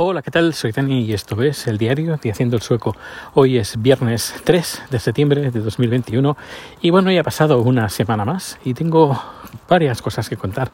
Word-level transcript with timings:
Hola, 0.00 0.22
¿qué 0.22 0.30
tal? 0.30 0.54
Soy 0.54 0.70
Dani 0.70 1.00
y 1.00 1.12
esto 1.12 1.42
es 1.42 1.66
el 1.66 1.76
diario 1.76 2.16
de 2.22 2.30
Haciendo 2.30 2.54
el 2.54 2.62
Sueco. 2.62 2.94
Hoy 3.34 3.58
es 3.58 3.82
viernes 3.82 4.32
3 4.44 4.82
de 4.92 5.00
septiembre 5.00 5.50
de 5.50 5.58
2021 5.58 6.36
y 6.80 6.90
bueno, 6.90 7.10
ya 7.10 7.22
ha 7.22 7.24
pasado 7.24 7.60
una 7.62 7.88
semana 7.88 8.24
más 8.24 8.60
y 8.64 8.74
tengo 8.74 9.20
varias 9.68 10.00
cosas 10.00 10.28
que 10.28 10.36
contar. 10.36 10.70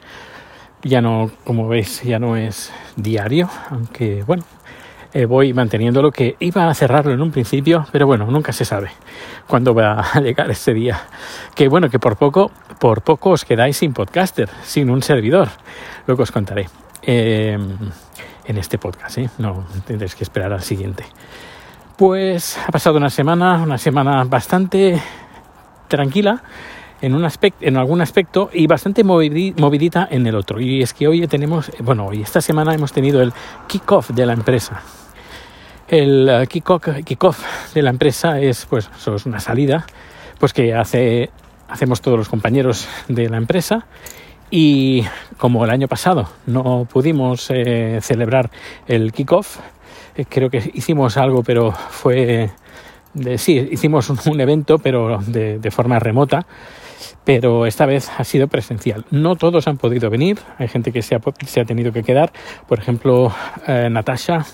Ya 0.82 1.00
no, 1.00 1.30
como 1.44 1.66
veis, 1.68 2.02
ya 2.02 2.18
no 2.18 2.36
es 2.36 2.70
diario, 2.96 3.48
aunque 3.70 4.22
bueno, 4.24 4.44
eh, 5.14 5.24
voy 5.24 5.54
manteniendo 5.54 6.02
lo 6.02 6.10
que 6.10 6.36
iba 6.40 6.68
a 6.68 6.74
cerrarlo 6.74 7.14
en 7.14 7.22
un 7.22 7.30
principio, 7.30 7.86
pero 7.92 8.06
bueno, 8.06 8.26
nunca 8.26 8.52
se 8.52 8.66
sabe 8.66 8.90
cuándo 9.46 9.74
va 9.74 10.00
a 10.12 10.20
llegar 10.20 10.50
ese 10.50 10.74
día. 10.74 11.00
Que 11.54 11.68
bueno, 11.68 11.88
que 11.88 11.98
por 11.98 12.18
poco, 12.18 12.50
por 12.78 13.00
poco 13.00 13.30
os 13.30 13.46
quedáis 13.46 13.78
sin 13.78 13.94
podcaster, 13.94 14.50
sin 14.64 14.90
un 14.90 15.00
servidor. 15.00 15.48
Luego 16.06 16.24
os 16.24 16.30
contaré. 16.30 16.68
Eh, 17.00 17.58
en 18.46 18.58
este 18.58 18.78
podcast, 18.78 19.18
¿eh? 19.18 19.30
no 19.38 19.64
tendréis 19.86 20.14
que 20.14 20.24
esperar 20.24 20.52
al 20.52 20.62
siguiente. 20.62 21.04
Pues 21.96 22.58
ha 22.58 22.72
pasado 22.72 22.96
una 22.96 23.10
semana, 23.10 23.62
una 23.62 23.78
semana 23.78 24.24
bastante 24.24 25.00
tranquila 25.88 26.42
en, 27.00 27.14
un 27.14 27.24
aspecto, 27.24 27.64
en 27.64 27.76
algún 27.76 28.00
aspecto 28.00 28.50
y 28.52 28.66
bastante 28.66 29.04
movidita 29.04 30.08
en 30.10 30.26
el 30.26 30.34
otro. 30.34 30.60
Y 30.60 30.82
es 30.82 30.92
que 30.92 31.06
hoy 31.06 31.26
tenemos, 31.28 31.70
bueno, 31.80 32.06
hoy 32.06 32.22
esta 32.22 32.40
semana 32.40 32.74
hemos 32.74 32.92
tenido 32.92 33.22
el 33.22 33.32
kick-off 33.68 34.10
de 34.10 34.26
la 34.26 34.32
empresa. 34.32 34.82
El 35.86 36.28
uh, 36.28 36.46
kick-off 36.46 37.74
de 37.74 37.82
la 37.82 37.90
empresa 37.90 38.40
es 38.40 38.66
pues 38.66 38.90
es 39.06 39.26
una 39.26 39.38
salida 39.38 39.84
pues 40.38 40.52
que 40.52 40.74
hace, 40.74 41.30
hacemos 41.68 42.00
todos 42.00 42.18
los 42.18 42.28
compañeros 42.28 42.88
de 43.06 43.28
la 43.28 43.36
empresa 43.36 43.86
y 44.56 45.02
como 45.36 45.64
el 45.64 45.70
año 45.72 45.88
pasado 45.88 46.28
no 46.46 46.86
pudimos 46.88 47.50
eh, 47.50 47.98
celebrar 48.00 48.52
el 48.86 49.10
kickoff, 49.10 49.58
eh, 50.14 50.26
creo 50.28 50.48
que 50.48 50.70
hicimos 50.74 51.16
algo, 51.16 51.42
pero 51.42 51.72
fue 51.72 52.50
sí, 53.36 53.68
hicimos 53.72 54.10
un, 54.10 54.40
evento, 54.40 54.78
pero 54.78 55.18
de, 55.26 55.70
forma 55.72 55.98
remota. 55.98 56.46
Pero 57.24 57.66
esta 57.66 57.84
vez 57.84 58.08
ha 58.16 58.22
sido 58.22 58.46
presencial. 58.46 59.04
No 59.10 59.34
todos 59.34 59.66
han 59.66 59.76
podido 59.76 60.08
venir. 60.08 60.38
Hay 60.58 60.68
gente 60.68 60.92
que 60.92 61.02
se 61.02 61.16
ha, 61.16 61.20
se 61.44 61.60
ha 61.60 61.64
tenido 61.64 61.92
que 61.92 62.04
quedar. 62.04 62.32
Por 62.68 62.78
ejemplo, 62.78 63.34
eh, 63.66 63.88
Natasha, 63.90 64.46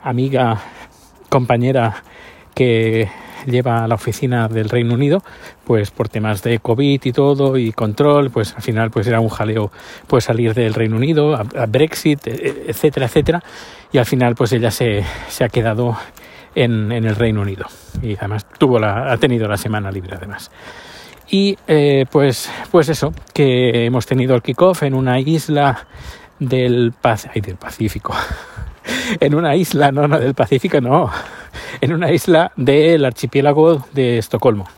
amiga, 0.00 0.60
compañera 1.28 2.04
que 2.54 3.08
lleva 3.46 3.84
a 3.84 3.88
la 3.88 3.94
oficina 3.94 4.48
del 4.48 4.68
Reino 4.68 4.94
Unido, 4.94 5.22
pues 5.64 5.90
por 5.90 6.08
temas 6.08 6.42
de 6.42 6.58
COVID 6.58 7.00
y 7.04 7.12
todo 7.12 7.56
y 7.56 7.72
control, 7.72 8.30
pues 8.30 8.54
al 8.54 8.62
final 8.62 8.90
pues 8.90 9.06
era 9.06 9.20
un 9.20 9.28
jaleo 9.28 9.70
pues 10.06 10.24
salir 10.24 10.54
del 10.54 10.74
Reino 10.74 10.96
Unido, 10.96 11.34
a, 11.34 11.66
Brexit, 11.66 12.26
e, 12.26 12.30
e, 12.30 12.64
etcétera, 12.68 13.06
etcétera, 13.06 13.42
y 13.92 13.98
al 13.98 14.06
final 14.06 14.34
pues 14.34 14.52
ella 14.52 14.70
se, 14.70 15.04
se 15.28 15.44
ha 15.44 15.48
quedado 15.48 15.96
en, 16.54 16.92
en, 16.92 17.04
el 17.04 17.16
Reino 17.16 17.42
Unido 17.42 17.66
y 18.02 18.16
además 18.16 18.46
tuvo 18.58 18.78
la, 18.78 19.12
ha 19.12 19.16
tenido 19.16 19.48
la 19.48 19.56
semana 19.56 19.90
libre 19.90 20.16
además. 20.16 20.50
Y 21.28 21.56
eh, 21.66 22.06
pues, 22.10 22.50
pues 22.70 22.88
eso, 22.88 23.12
que 23.34 23.84
hemos 23.84 24.06
tenido 24.06 24.34
el 24.34 24.42
kickoff 24.42 24.84
en 24.84 24.94
una 24.94 25.18
isla 25.18 25.86
del, 26.38 26.94
del 27.34 27.56
Pacífico, 27.56 28.14
en 29.20 29.34
una 29.34 29.56
isla, 29.56 29.92
no, 29.92 30.08
no 30.08 30.18
del 30.18 30.34
Pacífico, 30.34 30.80
no, 30.80 31.10
en 31.80 31.92
una 31.92 32.12
isla 32.12 32.52
del 32.56 33.04
archipiélago 33.04 33.84
de 33.92 34.18
Estocolmo. 34.18 34.68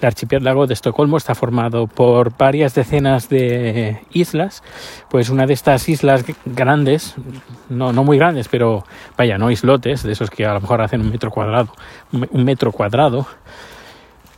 El 0.00 0.06
archipiélago 0.06 0.66
de 0.66 0.74
Estocolmo 0.74 1.16
está 1.16 1.34
formado 1.34 1.86
por 1.86 2.36
varias 2.36 2.74
decenas 2.74 3.28
de 3.28 4.02
islas, 4.12 4.62
pues 5.08 5.30
una 5.30 5.46
de 5.46 5.54
estas 5.54 5.88
islas 5.88 6.24
grandes, 6.44 7.14
no, 7.68 7.92
no 7.92 8.04
muy 8.04 8.18
grandes, 8.18 8.48
pero 8.48 8.84
vaya, 9.16 9.38
no 9.38 9.50
islotes, 9.50 10.02
de 10.02 10.12
esos 10.12 10.30
que 10.30 10.44
a 10.44 10.54
lo 10.54 10.60
mejor 10.60 10.82
hacen 10.82 11.00
un 11.00 11.10
metro 11.10 11.30
cuadrado, 11.30 11.72
un 12.12 12.44
metro 12.44 12.72
cuadrado, 12.72 13.26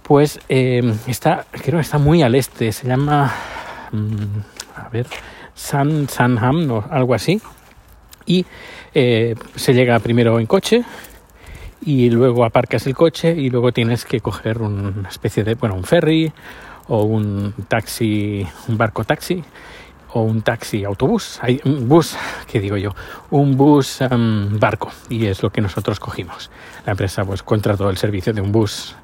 pues 0.06 0.38
eh, 0.48 0.94
está, 1.08 1.46
creo 1.51 1.78
que 1.78 1.83
está 1.83 1.98
muy 1.98 2.22
al 2.22 2.36
este, 2.36 2.70
se 2.70 2.86
llama, 2.86 3.34
mm, 3.90 4.77
a 4.77 4.89
ver, 4.90 5.06
San 5.55 6.08
Sanham, 6.08 6.70
o 6.70 6.84
algo 6.90 7.14
así, 7.14 7.40
y 8.24 8.46
eh, 8.98 9.34
se 9.57 9.74
llega 9.74 9.98
primero 9.98 10.40
en 10.40 10.46
coche, 10.46 10.83
y 11.83 12.08
luego 12.08 12.46
aparcas 12.46 12.86
el 12.86 12.95
coche 12.95 13.34
y 13.36 13.51
luego 13.51 13.70
tienes 13.73 14.07
que 14.07 14.20
coger 14.20 14.62
una 14.62 15.07
especie 15.07 15.45
de, 15.45 15.55
bueno, 15.55 15.74
un 15.74 15.84
ferry 15.84 16.33
o 16.89 17.02
un 17.02 17.52
taxi, 17.68 18.46
un 18.68 18.79
barco 18.79 19.05
taxi 19.05 19.45
o 20.14 20.23
un 20.23 20.40
taxi 20.40 20.83
autobús, 20.83 21.39
hay 21.42 21.61
un 21.64 21.86
bus, 21.86 22.17
¿qué 22.51 22.58
digo 22.58 22.79
yo? 22.79 22.95
Un 23.30 23.55
bus 23.55 24.01
em, 24.01 24.58
barco 24.58 24.90
y 25.11 25.27
es 25.27 25.42
lo 25.42 25.51
que 25.51 25.61
nosotros 25.61 26.01
cogimos. 26.01 26.51
La 26.86 26.92
empresa 26.92 27.23
pues 27.23 27.42
contrató 27.42 27.90
el 27.90 27.98
servicio 27.98 28.33
de 28.33 28.40
un 28.40 28.51
bus 28.51 28.96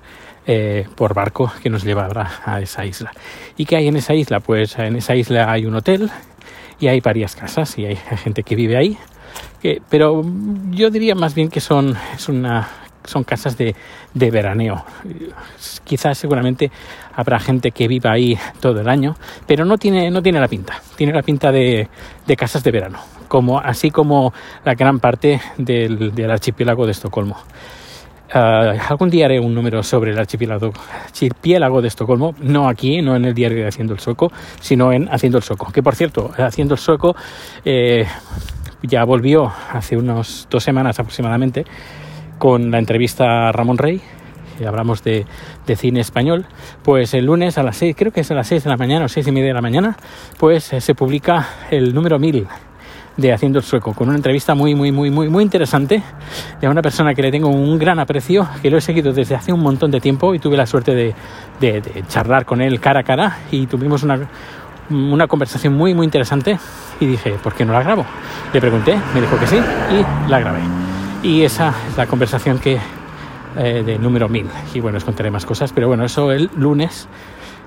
eh, 0.47 0.89
por 0.97 1.13
barco 1.13 1.53
que 1.63 1.69
nos 1.69 1.85
llevará 1.85 2.41
a 2.47 2.63
esa 2.63 2.87
isla. 2.87 3.13
¿Y 3.59 3.67
qué 3.67 3.77
hay 3.77 3.89
en 3.89 3.97
esa 3.97 4.15
isla? 4.15 4.41
Pues 4.41 4.79
en 4.79 4.97
esa 4.97 5.15
isla 5.15 5.53
hay 5.53 5.67
un 5.67 5.75
hotel 5.75 6.11
y 6.81 6.89
hay 6.89 7.01
varias 7.01 7.37
casas 7.37 7.77
y 7.79 7.85
hay 7.85 7.97
gente 7.97 8.43
que 8.43 8.57
vive 8.57 8.79
ahí 8.79 8.97
pero 9.89 10.23
yo 10.71 10.91
diría 10.91 11.15
más 11.15 11.35
bien 11.35 11.49
que 11.49 11.61
son, 11.61 11.97
son 12.19 13.25
casas 13.25 13.57
de, 13.57 13.75
de, 14.15 14.31
veraneo. 14.31 14.85
Quizás 15.85 16.19
seguramente 16.19 16.71
habrá 17.15 17.39
gente 17.39 17.71
que 17.71 17.89
viva 17.89 18.13
ahí 18.13 18.39
todo 18.61 18.81
el 18.81 18.89
año, 18.89 19.17
pero 19.47 19.65
no 19.65 19.79
tiene, 19.79 20.11
no 20.11 20.23
tiene 20.23 20.41
la 20.41 20.49
pinta. 20.49 20.81
Tiene 20.97 21.13
la 21.13 21.23
pinta 21.23 21.53
de, 21.53 21.89
de 22.27 22.37
casas 22.37 22.63
de 22.63 22.71
verano, 22.71 22.99
como, 23.29 23.59
así 23.59 23.91
como 23.91 24.33
la 24.65 24.75
gran 24.75 25.01
parte 25.01 25.41
del, 25.59 26.31
archipiélago 26.31 26.87
de 26.87 26.93
Estocolmo. 26.93 27.37
Uh, 28.35 28.81
algún 28.89 29.11
día 29.11 29.27
haré 29.27 29.39
un 29.39 29.55
número 29.55 29.83
sobre 29.83 30.13
el 30.13 30.19
archipiélago, 30.19 30.73
archipiélago 31.05 31.83
de 31.83 31.89
Estocolmo, 31.89 32.35
no 32.41 32.67
aquí, 32.67 33.03
no 33.03 33.15
en 33.15 33.27
el 33.27 33.35
diario 33.35 33.59
de 33.59 33.69
Haciendo 33.69 33.93
el 33.93 34.01
Sueco, 34.01 34.33
sino 34.59 34.91
en 34.91 35.07
Haciendo 35.13 35.37
el 35.37 35.45
Sueco. 35.45 35.71
Que 35.71 35.83
por 35.83 35.95
cierto, 35.95 36.31
Haciendo 36.39 36.75
el 36.75 36.81
Sueco 36.81 37.15
eh, 37.63 38.07
ya 38.83 39.05
volvió 39.05 39.53
hace 39.73 39.97
unas 39.97 40.47
dos 40.51 40.63
semanas 40.63 40.99
aproximadamente 40.99 41.65
con 42.39 42.71
la 42.71 42.79
entrevista 42.79 43.49
a 43.49 43.53
Ramón 43.53 43.79
Rey, 43.79 44.01
y 44.61 44.65
hablamos 44.65 45.03
de, 45.03 45.25
de, 45.67 45.77
cine 45.77 46.01
español, 46.01 46.47
pues 46.83 47.15
el 47.15 47.27
lunes 47.27 47.59
a 47.59 47.63
las 47.63 47.77
seis, 47.77 47.95
creo 47.97 48.13
que 48.13 48.21
es 48.21 48.31
a 48.31 48.35
las 48.35 48.49
seis 48.49 48.65
de 48.65 48.71
la 48.71 48.77
mañana 48.77 49.07
o 49.07 49.09
seis 49.09 49.27
y 49.27 49.33
media 49.33 49.49
de 49.49 49.55
la 49.55 49.63
mañana, 49.63 49.97
pues 50.39 50.73
eh, 50.73 50.81
se 50.81 50.95
publica 50.95 51.49
el 51.71 51.95
número 51.95 52.19
1000 52.19 52.47
de 53.17 53.33
Haciendo 53.33 53.59
el 53.59 53.65
Sueco, 53.65 53.93
con 53.93 54.09
una 54.09 54.17
entrevista 54.17 54.55
muy, 54.55 54.75
muy, 54.75 54.91
muy, 54.91 55.11
muy, 55.11 55.29
muy 55.29 55.45
interesante 55.45 56.03
de 56.61 56.69
una 56.69 56.81
persona 56.81 57.15
que 57.15 57.23
le 57.23 57.31
tengo 57.31 57.49
un 57.49 57.79
gran 57.79 57.99
aprecio, 57.99 58.49
que 58.63 58.71
lo 58.71 58.79
he 58.79 58.81
seguido 58.81 59.13
desde 59.13 59.35
hace 59.35 59.53
un 59.53 59.61
montón 59.61 59.91
de 59.91 60.01
tiempo 60.01 60.35
y 60.35 60.39
tuve 60.39 60.57
la 60.57 60.67
suerte 60.67 60.95
de, 60.95 61.15
de, 61.61 61.81
de 61.81 62.05
charlar 62.09 62.45
con 62.47 62.63
él 62.63 62.81
cara 62.81 63.01
a 63.01 63.03
cara 63.03 63.39
y 63.51 63.67
tuvimos 63.67 64.03
una, 64.03 64.29
una 64.93 65.27
conversación 65.27 65.75
muy, 65.75 65.95
muy 65.95 66.05
interesante 66.05 66.59
y 67.01 67.07
dije, 67.07 67.33
¿por 67.43 67.55
qué 67.55 67.65
no 67.65 67.73
la 67.73 67.83
grabo? 67.83 68.05
Le 68.53 68.61
pregunté, 68.61 68.99
me 69.15 69.21
dijo 69.21 69.39
que 69.39 69.47
sí 69.47 69.57
y 69.57 70.31
la 70.31 70.41
grabé. 70.41 70.61
Y 71.23 71.43
esa 71.43 71.75
es 71.89 71.97
la 71.97 72.07
conversación 72.07 72.59
que 72.59 72.79
eh, 73.57 73.83
de 73.85 73.99
número 73.99 74.29
1000. 74.29 74.47
Y 74.75 74.81
bueno, 74.81 74.99
os 74.99 75.05
contaré 75.05 75.31
más 75.31 75.45
cosas, 75.45 75.73
pero 75.73 75.89
bueno, 75.89 76.05
eso 76.05 76.33
el 76.33 76.51
lunes, 76.57 77.07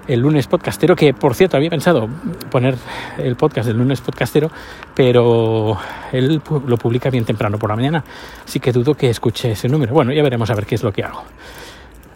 el 0.07 0.19
lunes 0.19 0.47
podcastero, 0.47 0.95
que 0.95 1.13
por 1.13 1.35
cierto 1.35 1.57
había 1.57 1.69
pensado 1.69 2.09
poner 2.49 2.75
el 3.17 3.35
podcast 3.35 3.67
del 3.67 3.77
lunes 3.77 4.01
podcastero, 4.01 4.49
pero 4.95 5.77
él 6.11 6.41
lo 6.67 6.77
publica 6.77 7.09
bien 7.09 7.23
temprano 7.23 7.59
por 7.59 7.69
la 7.69 7.75
mañana, 7.75 8.03
así 8.45 8.59
que 8.59 8.71
dudo 8.71 8.95
que 8.95 9.09
escuche 9.09 9.51
ese 9.51 9.69
número. 9.69 9.93
Bueno, 9.93 10.11
ya 10.11 10.23
veremos 10.23 10.49
a 10.49 10.55
ver 10.55 10.65
qué 10.65 10.75
es 10.75 10.83
lo 10.83 10.91
que 10.91 11.03
hago. 11.03 11.23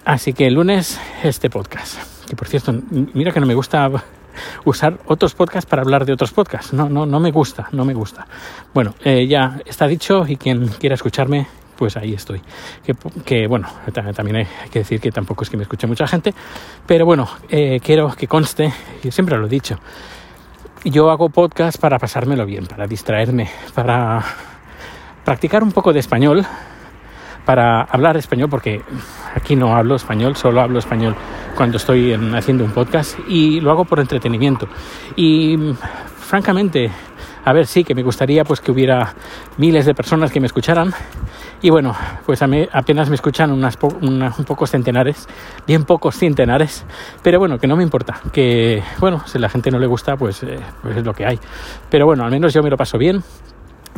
Así 0.03 0.33
que 0.33 0.47
el 0.47 0.55
lunes 0.55 0.99
este 1.23 1.49
podcast. 1.49 1.99
Que 2.27 2.35
por 2.35 2.47
cierto, 2.47 2.73
mira 3.13 3.31
que 3.31 3.39
no 3.39 3.45
me 3.45 3.53
gusta 3.53 3.89
usar 4.65 4.99
otros 5.05 5.35
podcasts 5.35 5.69
para 5.69 5.81
hablar 5.81 6.05
de 6.05 6.13
otros 6.13 6.31
podcasts. 6.31 6.73
No, 6.73 6.89
no, 6.89 7.05
no 7.05 7.19
me 7.19 7.31
gusta, 7.31 7.67
no 7.71 7.85
me 7.85 7.93
gusta. 7.93 8.27
Bueno, 8.73 8.93
eh, 9.03 9.27
ya 9.27 9.59
está 9.65 9.87
dicho 9.87 10.25
y 10.27 10.37
quien 10.37 10.67
quiera 10.67 10.95
escucharme, 10.95 11.47
pues 11.77 11.95
ahí 11.95 12.13
estoy. 12.13 12.41
Que, 12.83 12.93
que, 13.23 13.47
bueno, 13.47 13.67
también 14.15 14.37
hay 14.37 14.47
que 14.69 14.79
decir 14.79 14.99
que 14.99 15.11
tampoco 15.11 15.43
es 15.43 15.49
que 15.49 15.57
me 15.57 15.63
escuche 15.63 15.87
mucha 15.87 16.07
gente, 16.07 16.33
pero 16.85 17.05
bueno, 17.05 17.27
eh, 17.49 17.79
quiero 17.81 18.09
que 18.15 18.27
conste, 18.27 18.73
y 19.03 19.11
siempre 19.11 19.37
lo 19.37 19.45
he 19.45 19.49
dicho, 19.49 19.79
yo 20.83 21.09
hago 21.09 21.29
podcast 21.29 21.79
para 21.79 21.97
pasármelo 21.97 22.45
bien, 22.45 22.65
para 22.65 22.85
distraerme, 22.85 23.49
para 23.73 24.23
practicar 25.23 25.63
un 25.63 25.71
poco 25.71 25.93
de 25.93 25.99
español, 25.99 26.45
para 27.45 27.81
hablar 27.81 28.17
español, 28.17 28.49
porque 28.49 28.81
aquí 29.35 29.55
no 29.55 29.75
hablo 29.75 29.95
español, 29.95 30.35
solo 30.35 30.61
hablo 30.61 30.79
español 30.79 31.15
cuando 31.55 31.77
estoy 31.77 32.13
haciendo 32.35 32.63
un 32.63 32.71
podcast 32.71 33.17
y 33.27 33.59
lo 33.59 33.71
hago 33.71 33.85
por 33.85 33.99
entretenimiento. 33.99 34.67
Y 35.15 35.57
francamente, 36.17 36.91
a 37.43 37.53
ver, 37.53 37.65
sí, 37.65 37.83
que 37.83 37.95
me 37.95 38.03
gustaría 38.03 38.43
pues 38.43 38.61
que 38.61 38.71
hubiera 38.71 39.13
miles 39.57 39.85
de 39.85 39.95
personas 39.95 40.31
que 40.31 40.39
me 40.39 40.47
escucharan. 40.47 40.93
Y 41.61 41.69
bueno, 41.69 41.95
pues 42.25 42.41
a 42.41 42.47
mí 42.47 42.67
apenas 42.71 43.09
me 43.09 43.15
escuchan 43.15 43.51
unas, 43.51 43.77
un 43.81 44.45
pocos 44.45 44.71
centenares, 44.71 45.27
bien 45.67 45.83
pocos 45.83 46.15
centenares, 46.15 46.85
pero 47.21 47.39
bueno, 47.39 47.57
que 47.57 47.67
no 47.67 47.75
me 47.75 47.83
importa, 47.83 48.21
que 48.31 48.81
bueno, 48.99 49.23
si 49.25 49.37
a 49.37 49.41
la 49.41 49.49
gente 49.49 49.69
no 49.69 49.79
le 49.79 49.87
gusta, 49.87 50.15
pues, 50.15 50.43
eh, 50.43 50.59
pues 50.81 50.97
es 50.97 51.03
lo 51.03 51.13
que 51.13 51.25
hay. 51.25 51.39
Pero 51.89 52.05
bueno, 52.05 52.23
al 52.23 52.31
menos 52.31 52.53
yo 52.53 52.63
me 52.63 52.69
lo 52.69 52.77
paso 52.77 52.97
bien 52.97 53.23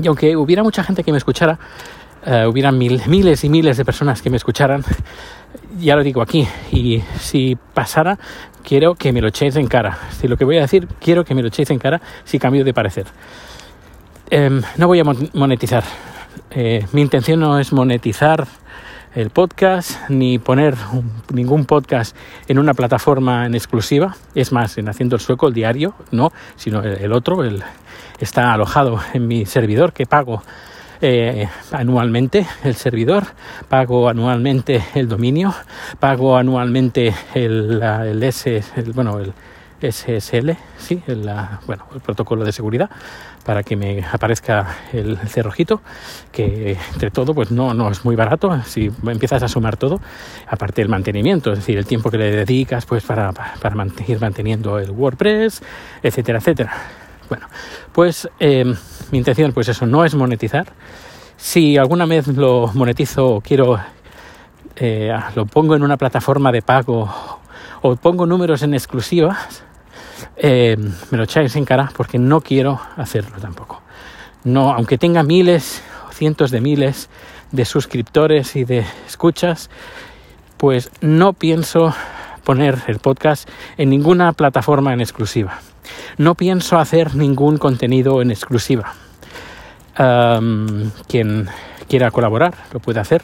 Y 0.02 0.08
aunque 0.08 0.36
hubiera 0.36 0.64
mucha 0.64 0.84
gente 0.84 1.04
que 1.04 1.12
me 1.12 1.18
escuchara, 1.18 1.60
uh, 2.26 2.48
hubieran 2.50 2.78
mil, 2.78 3.02
miles 3.08 3.44
y 3.44 3.50
miles 3.50 3.78
de 3.78 3.86
personas 3.86 4.22
que 4.22 4.30
me 4.30 4.38
escucharan, 4.38 4.84
ya 5.80 5.96
lo 5.96 6.04
digo 6.04 6.22
aquí, 6.22 6.48
y 6.72 7.02
si 7.20 7.58
pasara, 7.74 8.18
quiero 8.64 8.96
que 8.96 9.12
me 9.12 9.22
lo 9.22 9.28
echéis 9.28 9.56
en 9.56 9.68
cara. 9.68 9.98
Si 10.12 10.28
lo 10.28 10.38
que 10.38 10.46
voy 10.46 10.58
a 10.58 10.62
decir, 10.62 10.88
quiero 11.00 11.24
que 11.24 11.36
me 11.36 11.42
lo 11.42 11.48
echéis 11.48 11.70
en 11.72 11.80
cara 11.80 12.02
si 12.24 12.40
cambio 12.40 12.64
de 12.64 12.74
parecer. 12.74 13.06
Eh, 14.30 14.62
no 14.78 14.88
voy 14.88 15.00
a 15.00 15.04
monetizar. 15.34 15.84
Eh, 16.52 16.86
mi 16.94 17.02
intención 17.02 17.40
no 17.40 17.60
es 17.60 17.74
monetizar 17.74 18.48
el 19.14 19.30
podcast 19.30 20.10
ni 20.10 20.40
poner 20.40 20.76
ningún 21.34 21.66
podcast 21.66 22.16
en 22.48 22.60
una 22.60 22.74
plataforma 22.74 23.46
en 23.46 23.56
exclusiva. 23.56 24.16
Es 24.36 24.52
más, 24.52 24.78
en 24.78 24.88
Haciendo 24.88 25.16
el 25.16 25.22
Sueco, 25.22 25.48
el 25.48 25.54
diario, 25.54 25.96
no, 26.12 26.32
sino 26.56 26.82
el, 26.82 26.98
el 27.00 27.12
otro, 27.12 27.44
el, 27.44 27.62
está 28.20 28.54
alojado 28.54 29.00
en 29.14 29.28
mi 29.28 29.46
servidor 29.46 29.92
que 29.92 30.06
pago 30.06 30.44
eh, 31.02 31.48
anualmente 31.72 32.46
el 32.64 32.76
servidor, 32.76 33.26
pago 33.68 34.08
anualmente 34.08 34.84
el 34.96 35.08
dominio, 35.08 35.54
pago 36.00 36.38
anualmente 36.38 37.14
el, 37.34 37.82
S, 38.24 38.64
el, 38.76 38.92
bueno, 38.94 39.20
el 39.20 39.34
SSL, 39.82 40.52
sí, 40.78 41.02
el, 41.08 41.30
bueno, 41.66 41.88
el 41.94 42.02
protocolo 42.02 42.46
de 42.46 42.52
seguridad 42.52 42.90
para 43.44 43.64
que 43.64 43.76
me 43.76 44.04
aparezca 44.04 44.78
el 44.94 45.18
cerrojito, 45.18 45.82
que 46.32 46.78
entre 46.94 47.10
todo 47.10 47.34
pues 47.34 47.50
no, 47.50 47.74
no 47.74 47.90
es 47.90 48.06
muy 48.06 48.16
barato 48.16 48.62
si 48.64 48.92
empiezas 49.08 49.42
a 49.42 49.48
sumar 49.48 49.78
todo, 49.78 50.00
aparte 50.48 50.82
del 50.82 50.90
mantenimiento, 50.90 51.52
es 51.54 51.60
decir, 51.60 51.78
el 51.78 51.86
tiempo 51.86 52.12
que 52.12 52.18
le 52.18 52.32
dedicas 52.32 52.86
pues 52.86 53.04
para, 53.04 53.32
para 53.32 53.86
ir 54.08 54.22
manteniendo 54.22 54.78
el 54.78 54.92
WordPress, 54.92 55.64
etcétera, 56.04 56.38
etcétera. 56.38 56.74
Bueno, 57.32 57.48
pues 57.94 58.30
eh, 58.42 58.66
mi 59.10 59.18
intención, 59.18 59.54
pues 59.54 59.70
eso, 59.70 59.86
no 59.86 60.04
es 60.04 60.16
monetizar. 60.16 60.68
Si 61.38 61.78
alguna 61.78 62.06
vez 62.06 62.28
lo 62.28 62.70
monetizo 62.74 63.36
o 63.36 63.40
quiero, 63.40 63.80
eh, 64.76 65.18
lo 65.34 65.46
pongo 65.46 65.78
en 65.78 65.84
una 65.84 65.96
plataforma 65.96 66.52
de 66.52 66.62
pago 66.62 67.10
o 67.84 67.96
pongo 67.96 68.26
números 68.26 68.64
en 68.64 68.74
exclusivas, 68.74 69.64
eh, 70.36 70.76
me 71.10 71.18
lo 71.18 71.24
echáis 71.24 71.56
en 71.56 71.64
cara 71.64 71.90
porque 71.96 72.20
no 72.20 72.42
quiero 72.42 72.82
hacerlo 72.98 73.38
tampoco. 73.40 73.82
No, 74.44 74.74
aunque 74.74 74.98
tenga 74.98 75.24
miles 75.24 75.82
o 76.10 76.12
cientos 76.12 76.52
de 76.52 76.60
miles 76.60 77.10
de 77.54 77.64
suscriptores 77.64 78.58
y 78.58 78.66
de 78.66 78.86
escuchas, 79.08 79.70
pues 80.58 80.92
no 81.00 81.32
pienso 81.32 81.96
poner 82.44 82.80
el 82.88 83.00
podcast 83.00 83.48
en 83.78 83.90
ninguna 83.90 84.34
plataforma 84.34 84.92
en 84.92 85.00
exclusiva. 85.00 85.62
No 86.18 86.36
pienso 86.36 86.78
hacer 86.78 87.16
ningún 87.16 87.58
contenido 87.58 88.22
en 88.22 88.32
exclusiva. 88.32 88.94
quien 91.08 91.50
quiera 91.88 92.12
colaborar 92.12 92.54
lo 92.74 92.80
puede 92.80 93.00
hacer 93.00 93.24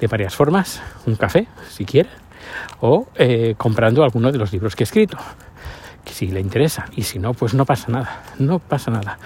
de 0.00 0.06
varias 0.06 0.34
formas. 0.34 0.80
Un 1.06 1.16
café, 1.16 1.48
si 1.68 1.84
quiere, 1.84 2.08
o 2.80 3.08
eh, 3.16 3.54
comprando 3.56 4.04
alguno 4.04 4.30
de 4.32 4.38
los 4.38 4.52
libros 4.52 4.76
que 4.76 4.84
he 4.84 4.86
escrito, 4.86 5.18
si 6.12 6.28
le 6.28 6.40
interesa. 6.40 6.86
Y 6.96 7.02
si 7.02 7.18
no, 7.18 7.34
pues 7.34 7.54
no 7.54 7.64
pasa 7.64 7.90
nada. 7.90 8.22
No 8.38 8.58
pasa 8.58 8.90
nada. 8.90 9.18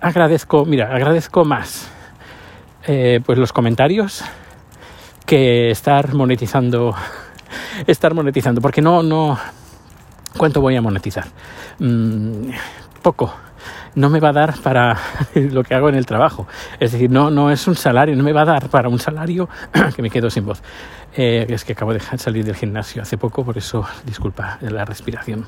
Agradezco, 0.00 0.64
mira, 0.64 0.94
agradezco 0.94 1.44
más 1.44 1.88
eh, 2.86 3.20
pues 3.24 3.38
los 3.38 3.52
comentarios 3.52 4.24
que 5.26 5.70
estar 5.70 6.14
monetizando 6.14 6.94
estar 7.86 8.14
monetizando 8.14 8.60
porque 8.60 8.80
no 8.80 9.02
no 9.02 9.38
¿Cuánto 10.38 10.60
voy 10.60 10.76
a 10.76 10.80
monetizar? 10.80 11.26
Mm, 11.80 12.50
poco. 13.02 13.34
No 13.96 14.08
me 14.08 14.20
va 14.20 14.28
a 14.28 14.32
dar 14.32 14.56
para 14.60 14.96
lo 15.34 15.64
que 15.64 15.74
hago 15.74 15.88
en 15.88 15.96
el 15.96 16.06
trabajo. 16.06 16.46
Es 16.78 16.92
decir, 16.92 17.10
no, 17.10 17.28
no 17.28 17.50
es 17.50 17.66
un 17.66 17.74
salario, 17.74 18.14
no 18.14 18.22
me 18.22 18.32
va 18.32 18.42
a 18.42 18.44
dar 18.44 18.68
para 18.68 18.88
un 18.88 19.00
salario 19.00 19.48
que 19.96 20.00
me 20.00 20.10
quedo 20.10 20.30
sin 20.30 20.46
voz. 20.46 20.62
Eh, 21.16 21.44
es 21.48 21.64
que 21.64 21.72
acabo 21.72 21.92
de 21.92 21.98
salir 22.18 22.44
del 22.44 22.54
gimnasio 22.54 23.02
hace 23.02 23.18
poco, 23.18 23.44
por 23.44 23.58
eso 23.58 23.84
disculpa 24.06 24.58
la 24.60 24.84
respiración. 24.84 25.46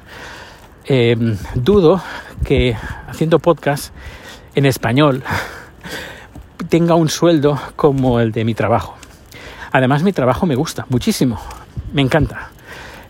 Eh, 0.84 1.16
dudo 1.54 2.02
que 2.44 2.76
haciendo 3.06 3.38
podcast 3.38 3.94
en 4.56 4.66
español 4.66 5.22
tenga 6.68 6.96
un 6.96 7.08
sueldo 7.08 7.60
como 7.76 8.18
el 8.18 8.32
de 8.32 8.44
mi 8.44 8.54
trabajo. 8.54 8.96
Además, 9.70 10.02
mi 10.02 10.12
trabajo 10.12 10.46
me 10.46 10.56
gusta 10.56 10.84
muchísimo, 10.88 11.40
me 11.92 12.02
encanta. 12.02 12.50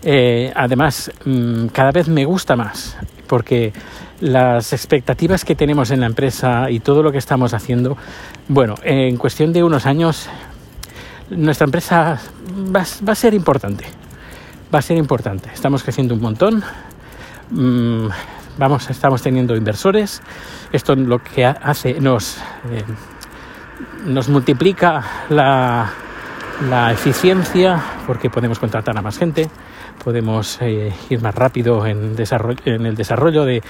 Eh, 0.02 0.52
además, 0.54 1.10
mm, 1.24 1.66
cada 1.66 1.90
vez 1.90 2.08
me 2.08 2.24
gusta 2.24 2.56
más 2.56 2.96
porque 3.26 3.72
las 4.20 4.72
expectativas 4.72 5.44
que 5.44 5.54
tenemos 5.54 5.90
en 5.90 6.00
la 6.00 6.06
empresa 6.06 6.70
y 6.70 6.80
todo 6.80 7.02
lo 7.02 7.12
que 7.12 7.18
estamos 7.18 7.54
haciendo, 7.54 7.96
bueno, 8.48 8.74
en 8.82 9.16
cuestión 9.16 9.52
de 9.52 9.62
unos 9.62 9.86
años, 9.86 10.28
nuestra 11.30 11.66
empresa 11.66 12.18
va, 12.74 12.80
a 12.80 13.14
ser 13.14 13.34
importante. 13.34 13.84
Va 14.74 14.80
a 14.80 14.82
ser 14.82 14.96
importante. 14.96 15.48
Estamos 15.54 15.82
creciendo 15.82 16.14
un 16.14 16.20
montón. 16.20 16.62
Mm, 17.50 18.08
vamos, 18.58 18.90
estamos 18.90 19.22
teniendo 19.22 19.54
inversores. 19.54 20.22
Esto 20.72 20.96
lo 20.96 21.22
que 21.22 21.44
hace 21.44 22.00
nos, 22.00 22.38
eh, 22.70 22.84
nos 24.06 24.28
multiplica 24.28 25.04
la, 25.28 25.92
la 26.68 26.92
eficiencia 26.92 27.82
porque 28.06 28.30
podemos 28.30 28.58
contratar 28.58 28.96
a 28.96 29.02
más 29.02 29.18
gente 29.18 29.48
podemos 30.02 30.58
eh, 30.60 30.92
ir 31.08 31.20
más 31.20 31.34
rápido 31.34 31.86
en, 31.86 32.16
en 32.64 32.86
el 32.86 32.96
desarrollo 32.96 33.44
de, 33.44 33.62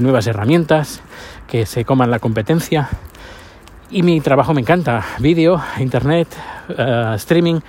nuevas 0.00 0.26
herramientas 0.26 1.00
que 1.48 1.66
se 1.66 1.84
coman 1.84 2.10
la 2.10 2.18
competencia. 2.18 2.88
Y 3.90 4.02
mi 4.02 4.20
trabajo 4.20 4.52
me 4.52 4.60
encanta, 4.60 5.04
vídeo, 5.18 5.62
internet, 5.78 6.28
eh, 6.68 7.12
streaming, 7.16 7.60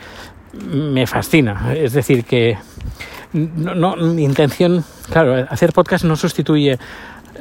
me 0.69 1.07
fascina. 1.07 1.73
Es 1.73 1.93
decir, 1.93 2.25
que 2.25 2.57
no, 3.31 3.95
mi 3.95 4.25
intención, 4.25 4.83
claro, 5.09 5.47
hacer 5.49 5.71
podcast 5.71 6.03
no 6.03 6.15
sustituye 6.17 6.77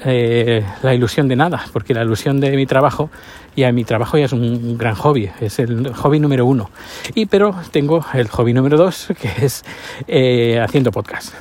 eh, 0.05 0.65
la 0.83 0.95
ilusión 0.95 1.29
de 1.29 1.37
nada, 1.37 1.65
porque 1.73 1.95
la 1.95 2.03
ilusión 2.03 2.41
de 2.41 2.51
mi 2.57 2.67
trabajo, 2.67 3.11
ya 3.57 3.73
mi 3.73 3.85
trabajo 3.85 4.19
ya 4.19 4.27
es 4.27 4.33
un 4.33 4.79
gran 4.79 4.95
hobby, 4.95 5.31
es 5.41 5.59
el 5.59 5.93
hobby 5.95 6.21
número 6.21 6.47
uno. 6.47 6.71
Y 7.15 7.27
pero 7.27 7.55
tengo 7.71 8.05
el 8.15 8.29
hobby 8.29 8.53
número 8.53 8.77
dos, 8.77 9.09
que 9.21 9.45
es 9.45 9.65
eh, 10.07 10.61
haciendo 10.61 10.93
podcast. 10.93 11.35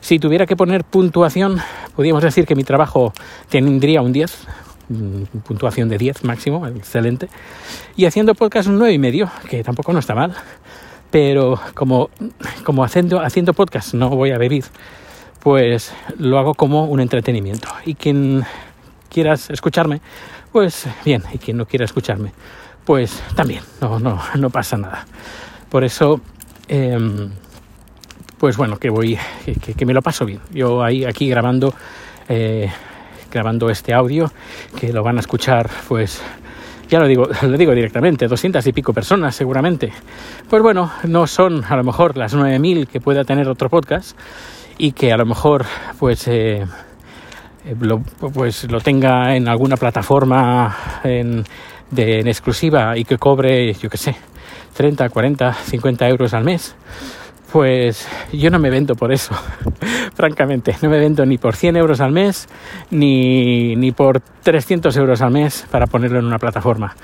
Si 0.00 0.18
tuviera 0.18 0.44
que 0.46 0.56
poner 0.56 0.84
puntuación, 0.84 1.60
podríamos 1.96 2.22
decir 2.22 2.46
que 2.46 2.54
mi 2.54 2.64
trabajo 2.64 3.12
tendría 3.48 4.02
un 4.02 4.12
10, 4.12 4.46
puntuación 5.46 5.88
de 5.88 5.96
10 5.96 6.24
máximo, 6.24 6.66
excelente. 6.66 7.28
Y 7.96 8.04
haciendo 8.04 8.34
podcast 8.34 8.68
un 8.68 8.78
9 8.78 8.92
y 8.92 8.98
medio, 8.98 9.30
que 9.48 9.64
tampoco 9.64 9.92
no 9.92 10.00
está 10.00 10.14
mal. 10.14 10.34
Pero 11.10 11.58
como, 11.74 12.10
como 12.64 12.84
haciendo, 12.84 13.20
haciendo 13.20 13.54
podcast 13.54 13.94
no 13.94 14.10
voy 14.10 14.32
a 14.32 14.38
vivir 14.38 14.64
pues 15.44 15.92
lo 16.18 16.38
hago 16.38 16.54
como 16.54 16.86
un 16.86 17.00
entretenimiento. 17.00 17.68
Y 17.84 17.94
quien 17.94 18.44
quieras 19.10 19.50
escucharme, 19.50 20.00
pues 20.50 20.88
bien, 21.04 21.22
y 21.32 21.38
quien 21.38 21.58
no 21.58 21.66
quiera 21.66 21.84
escucharme, 21.84 22.32
pues 22.84 23.22
también, 23.36 23.62
no, 23.80 24.00
no, 24.00 24.20
no 24.36 24.50
pasa 24.50 24.78
nada. 24.78 25.06
Por 25.68 25.84
eso, 25.84 26.20
em, 26.66 27.30
pues 28.38 28.56
bueno, 28.56 28.78
que 28.78 28.88
voy, 28.88 29.18
que, 29.76 29.86
me 29.86 29.92
lo 29.92 30.00
paso 30.00 30.24
bien. 30.24 30.40
Yo 30.50 30.82
ahí, 30.82 31.04
aquí 31.04 31.28
grabando, 31.28 31.74
eh, 32.28 32.70
grabando 33.30 33.68
este 33.68 33.92
audio, 33.92 34.32
que 34.80 34.94
lo 34.94 35.02
van 35.02 35.18
a 35.18 35.20
escuchar, 35.20 35.70
pues 35.88 36.22
ya 36.94 37.00
lo 37.00 37.08
digo, 37.08 37.24
lo 37.42 37.58
digo 37.58 37.74
directamente, 37.74 38.28
doscientas 38.28 38.64
y 38.68 38.72
pico 38.72 38.92
personas 38.92 39.34
seguramente. 39.34 39.92
Pues 40.48 40.62
bueno, 40.62 40.92
no 41.08 41.26
son 41.26 41.64
a 41.64 41.74
lo 41.76 41.82
mejor 41.82 42.16
las 42.16 42.36
9.000 42.36 42.86
que 42.86 43.00
pueda 43.00 43.24
tener 43.24 43.48
otro 43.48 43.68
podcast, 43.68 44.16
y 44.78 44.92
que 44.92 45.12
a 45.12 45.16
lo 45.16 45.26
mejor 45.26 45.64
pues 45.98 46.28
eh, 46.28 46.62
eh, 47.64 47.74
lo, 47.80 47.98
pues 48.32 48.70
lo 48.70 48.78
tenga 48.78 49.34
en 49.34 49.48
alguna 49.48 49.76
plataforma 49.76 51.00
en, 51.02 51.42
de, 51.90 52.20
en 52.20 52.28
exclusiva 52.28 52.96
y 52.96 53.04
que 53.04 53.18
cobre, 53.18 53.72
yo 53.74 53.88
qué 53.90 53.96
sé, 53.96 54.14
30, 54.76 55.08
40, 55.08 55.52
50 55.52 56.08
euros 56.08 56.32
al 56.32 56.44
mes, 56.44 56.76
pues 57.54 58.08
yo 58.32 58.50
no 58.50 58.58
me 58.58 58.68
vendo 58.68 58.96
por 58.96 59.12
eso, 59.12 59.32
francamente. 60.14 60.74
No 60.82 60.90
me 60.90 60.98
vendo 60.98 61.24
ni 61.24 61.38
por 61.38 61.54
100 61.54 61.76
euros 61.76 62.00
al 62.00 62.10
mes, 62.10 62.48
ni, 62.90 63.76
ni 63.76 63.92
por 63.92 64.18
300 64.18 64.96
euros 64.96 65.22
al 65.22 65.30
mes 65.30 65.64
para 65.70 65.86
ponerlo 65.86 66.18
en 66.18 66.24
una 66.24 66.40
plataforma. 66.40 66.96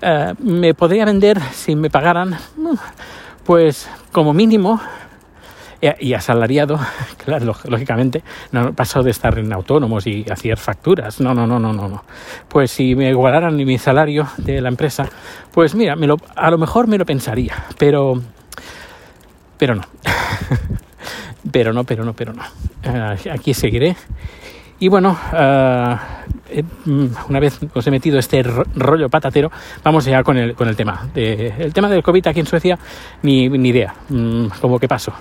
Eh, 0.00 0.32
me 0.38 0.72
podría 0.72 1.04
vender 1.04 1.38
si 1.52 1.76
me 1.76 1.90
pagaran, 1.90 2.38
pues 3.44 3.86
como 4.12 4.32
mínimo 4.32 4.80
y 6.00 6.14
asalariado, 6.14 6.80
claro, 7.22 7.54
lógicamente, 7.64 8.22
no 8.50 8.72
paso 8.72 9.02
de 9.02 9.10
estar 9.10 9.38
en 9.38 9.52
autónomos 9.52 10.06
y 10.06 10.24
hacer 10.30 10.56
facturas, 10.56 11.20
no, 11.20 11.34
no, 11.34 11.46
no, 11.46 11.58
no, 11.58 11.70
no, 11.74 11.88
no. 11.88 12.02
Pues 12.48 12.70
si 12.70 12.94
me 12.94 13.10
igualaran 13.10 13.54
mi 13.56 13.76
salario 13.76 14.26
de 14.38 14.62
la 14.62 14.70
empresa, 14.70 15.06
pues 15.52 15.74
mira, 15.74 15.96
me 15.96 16.06
lo, 16.06 16.16
a 16.34 16.50
lo 16.50 16.56
mejor 16.56 16.86
me 16.86 16.96
lo 16.96 17.04
pensaría, 17.04 17.66
pero, 17.76 18.22
pero 19.62 19.76
no, 19.76 19.82
pero 21.52 21.72
no, 21.72 21.84
pero 21.84 22.04
no, 22.04 22.14
pero 22.14 22.32
no. 22.32 22.42
Eh, 22.82 23.30
aquí 23.30 23.54
seguiré. 23.54 23.94
Y 24.80 24.88
bueno, 24.88 25.12
uh, 25.12 25.96
eh, 26.50 26.64
mm, 26.84 27.06
una 27.28 27.38
vez 27.38 27.60
os 27.72 27.86
he 27.86 27.92
metido 27.92 28.18
este 28.18 28.42
rollo 28.42 29.08
patatero, 29.08 29.52
vamos 29.84 30.04
ya 30.04 30.24
con 30.24 30.36
el, 30.36 30.56
con 30.56 30.66
el 30.66 30.74
tema. 30.74 31.08
el 31.14 31.72
tema 31.72 31.88
del 31.88 32.02
COVID 32.02 32.26
aquí 32.26 32.40
en 32.40 32.46
Suecia, 32.46 32.76
ni, 33.22 33.48
ni 33.48 33.68
idea, 33.68 33.94
mm, 34.08 34.46
como 34.60 34.80
que 34.80 34.88
paso. 34.88 35.12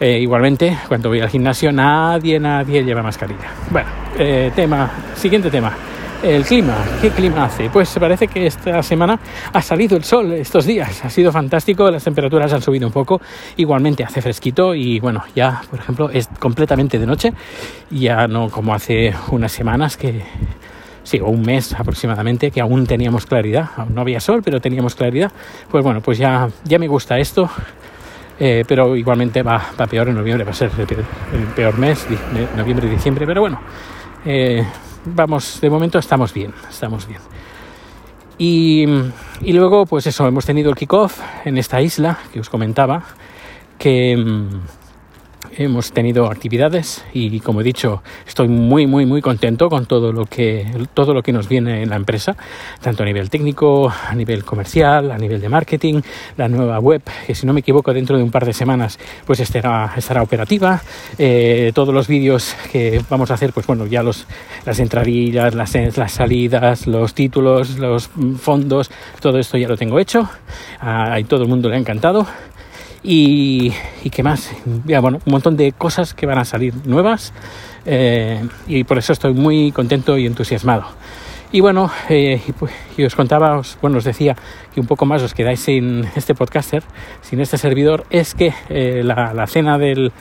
Eh, 0.00 0.18
igualmente, 0.18 0.76
cuando 0.88 1.08
voy 1.08 1.20
al 1.20 1.28
gimnasio, 1.28 1.70
nadie, 1.70 2.40
nadie 2.40 2.82
lleva 2.82 3.00
mascarilla. 3.00 3.46
Bueno, 3.70 3.90
eh, 4.18 4.50
tema, 4.56 4.90
siguiente 5.14 5.50
tema. 5.50 5.72
El 6.22 6.44
clima, 6.44 6.74
¿qué 7.00 7.10
clima 7.10 7.44
hace? 7.44 7.70
Pues 7.70 7.96
parece 8.00 8.26
que 8.26 8.44
esta 8.44 8.82
semana 8.82 9.20
ha 9.52 9.62
salido 9.62 9.96
el 9.96 10.02
sol 10.02 10.32
estos 10.32 10.66
días, 10.66 11.04
ha 11.04 11.10
sido 11.10 11.30
fantástico, 11.30 11.88
las 11.92 12.02
temperaturas 12.02 12.52
han 12.52 12.60
subido 12.60 12.88
un 12.88 12.92
poco, 12.92 13.20
igualmente 13.56 14.02
hace 14.02 14.20
fresquito 14.20 14.74
y 14.74 14.98
bueno, 14.98 15.22
ya 15.36 15.62
por 15.70 15.78
ejemplo 15.78 16.10
es 16.10 16.28
completamente 16.40 16.98
de 16.98 17.06
noche, 17.06 17.32
ya 17.90 18.26
no 18.26 18.50
como 18.50 18.74
hace 18.74 19.14
unas 19.30 19.52
semanas 19.52 19.96
que, 19.96 20.22
sí, 21.04 21.20
o 21.20 21.28
un 21.28 21.42
mes 21.42 21.72
aproximadamente, 21.74 22.50
que 22.50 22.60
aún 22.60 22.84
teníamos 22.84 23.24
claridad, 23.24 23.70
aún 23.76 23.94
no 23.94 24.00
había 24.00 24.18
sol, 24.18 24.42
pero 24.44 24.60
teníamos 24.60 24.96
claridad, 24.96 25.30
pues 25.70 25.84
bueno, 25.84 26.00
pues 26.00 26.18
ya, 26.18 26.48
ya 26.64 26.80
me 26.80 26.88
gusta 26.88 27.16
esto, 27.16 27.48
eh, 28.40 28.64
pero 28.66 28.96
igualmente 28.96 29.44
va, 29.44 29.70
va, 29.80 29.86
peor 29.86 30.08
en 30.08 30.16
noviembre, 30.16 30.44
va 30.44 30.50
a 30.50 30.54
ser 30.54 30.72
el 30.76 31.46
peor 31.54 31.78
mes, 31.78 32.08
noviembre 32.56 32.88
y 32.88 32.90
diciembre, 32.90 33.24
pero 33.24 33.40
bueno. 33.40 33.60
Eh, 34.24 34.64
vamos, 35.14 35.60
de 35.60 35.70
momento 35.70 35.98
estamos 35.98 36.32
bien, 36.32 36.52
estamos 36.68 37.06
bien. 37.06 37.20
Y, 38.38 38.84
y 39.42 39.52
luego, 39.52 39.84
pues 39.86 40.06
eso, 40.06 40.26
hemos 40.26 40.46
tenido 40.46 40.70
el 40.70 40.76
kickoff 40.76 41.20
en 41.44 41.58
esta 41.58 41.80
isla 41.80 42.18
que 42.32 42.40
os 42.40 42.48
comentaba, 42.48 43.02
que 43.78 44.16
mm, 44.16 44.60
hemos 45.56 45.92
tenido 45.92 46.26
actividades 46.26 47.04
y 47.12 47.40
como 47.40 47.60
he 47.60 47.64
dicho 47.64 48.02
estoy 48.26 48.48
muy 48.48 48.86
muy 48.86 49.06
muy 49.06 49.22
contento 49.22 49.68
con 49.68 49.86
todo 49.86 50.12
lo 50.12 50.26
que 50.26 50.66
todo 50.94 51.14
lo 51.14 51.22
que 51.22 51.32
nos 51.32 51.48
viene 51.48 51.82
en 51.82 51.90
la 51.90 51.96
empresa 51.96 52.36
tanto 52.80 53.02
a 53.02 53.06
nivel 53.06 53.30
técnico 53.30 53.90
a 53.90 54.14
nivel 54.14 54.44
comercial 54.44 55.10
a 55.10 55.18
nivel 55.18 55.40
de 55.40 55.48
marketing. 55.48 56.00
La 56.36 56.48
nueva 56.48 56.78
web 56.78 57.02
que 57.26 57.34
si 57.34 57.46
no 57.46 57.52
me 57.52 57.60
equivoco 57.60 57.92
dentro 57.92 58.16
de 58.16 58.22
un 58.22 58.30
par 58.30 58.44
de 58.44 58.52
semanas 58.52 58.98
pues 59.26 59.40
estará 59.40 59.92
estará 59.96 60.22
operativa. 60.22 60.80
Eh, 61.18 61.72
todos 61.74 61.94
los 61.94 62.08
vídeos 62.08 62.54
que 62.70 63.02
vamos 63.08 63.30
a 63.30 63.34
hacer 63.34 63.52
pues 63.52 63.66
bueno 63.66 63.86
ya 63.86 64.02
los 64.02 64.26
las 64.64 64.78
entradillas 64.78 65.54
las, 65.54 65.74
las 65.96 66.12
salidas 66.12 66.86
los 66.86 67.14
títulos 67.14 67.78
los 67.78 68.10
fondos 68.40 68.90
todo 69.20 69.38
esto 69.38 69.56
ya 69.58 69.68
lo 69.68 69.76
tengo 69.76 69.98
hecho. 69.98 70.28
A, 70.80 71.16
todo 71.28 71.42
el 71.42 71.48
mundo 71.48 71.68
le 71.68 71.76
ha 71.76 71.78
encantado 71.78 72.26
y, 73.02 73.72
y 74.04 74.10
qué 74.10 74.22
más, 74.22 74.50
ya, 74.84 75.00
bueno, 75.00 75.20
un 75.24 75.32
montón 75.32 75.56
de 75.56 75.72
cosas 75.72 76.14
que 76.14 76.26
van 76.26 76.38
a 76.38 76.44
salir 76.44 76.74
nuevas 76.86 77.32
eh, 77.86 78.46
y 78.66 78.84
por 78.84 78.98
eso 78.98 79.12
estoy 79.12 79.34
muy 79.34 79.72
contento 79.72 80.18
y 80.18 80.26
entusiasmado. 80.26 80.86
Y 81.50 81.60
bueno, 81.60 81.90
eh, 82.10 82.42
y, 82.46 82.52
pues, 82.52 82.72
y, 82.96 83.04
os 83.04 83.14
contaba, 83.14 83.56
os, 83.56 83.78
bueno, 83.80 83.98
os 83.98 84.04
decía 84.04 84.36
que 84.74 84.80
un 84.80 84.86
poco 84.86 85.06
más 85.06 85.22
os 85.22 85.32
quedáis 85.32 85.60
sin 85.60 86.04
este 86.14 86.34
podcaster, 86.34 86.82
sin 87.22 87.40
este 87.40 87.56
servidor, 87.56 88.04
es 88.10 88.34
que 88.34 88.52
eh, 88.68 89.02
la, 89.02 89.32
la, 89.32 89.46
cena 89.46 89.78
del... 89.78 90.12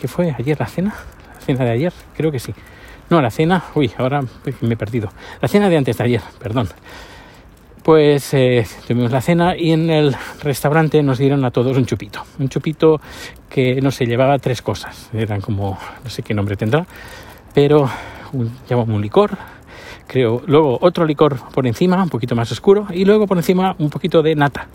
¿Qué 0.00 0.06
fue? 0.06 0.34
¿Ayer 0.38 0.60
la 0.60 0.66
cena? 0.66 0.94
¿La 1.34 1.40
cena 1.40 1.64
de 1.64 1.70
ayer? 1.72 1.92
Creo 2.16 2.30
que 2.30 2.38
sí. 2.38 2.54
No, 3.10 3.20
la 3.20 3.30
cena... 3.30 3.64
Uy, 3.74 3.90
ahora 3.98 4.20
me 4.60 4.74
he 4.74 4.76
perdido. 4.76 5.10
La 5.40 5.48
cena 5.48 5.68
de 5.68 5.76
antes 5.76 5.98
de 5.98 6.04
ayer, 6.04 6.22
perdón 6.38 6.68
pues 7.86 8.34
eh, 8.34 8.66
tuvimos 8.84 9.12
la 9.12 9.20
cena 9.20 9.56
y 9.56 9.70
en 9.70 9.90
el 9.90 10.16
restaurante 10.42 11.00
nos 11.04 11.18
dieron 11.18 11.44
a 11.44 11.52
todos 11.52 11.76
un 11.76 11.86
chupito. 11.86 12.20
Un 12.40 12.48
chupito 12.48 13.00
que 13.48 13.80
no 13.80 13.92
se 13.92 14.06
llevaba 14.06 14.40
tres 14.40 14.60
cosas. 14.60 15.08
Eran 15.14 15.40
como, 15.40 15.78
no 16.02 16.10
sé 16.10 16.24
qué 16.24 16.34
nombre 16.34 16.56
tendrá, 16.56 16.84
pero 17.54 17.88
un, 18.32 18.50
un 18.68 19.00
licor, 19.00 19.38
creo. 20.08 20.42
Luego 20.48 20.78
otro 20.80 21.06
licor 21.06 21.38
por 21.52 21.64
encima, 21.64 22.02
un 22.02 22.08
poquito 22.08 22.34
más 22.34 22.50
oscuro, 22.50 22.88
y 22.90 23.04
luego 23.04 23.28
por 23.28 23.36
encima 23.36 23.76
un 23.78 23.88
poquito 23.88 24.20
de 24.20 24.34
nata. 24.34 24.66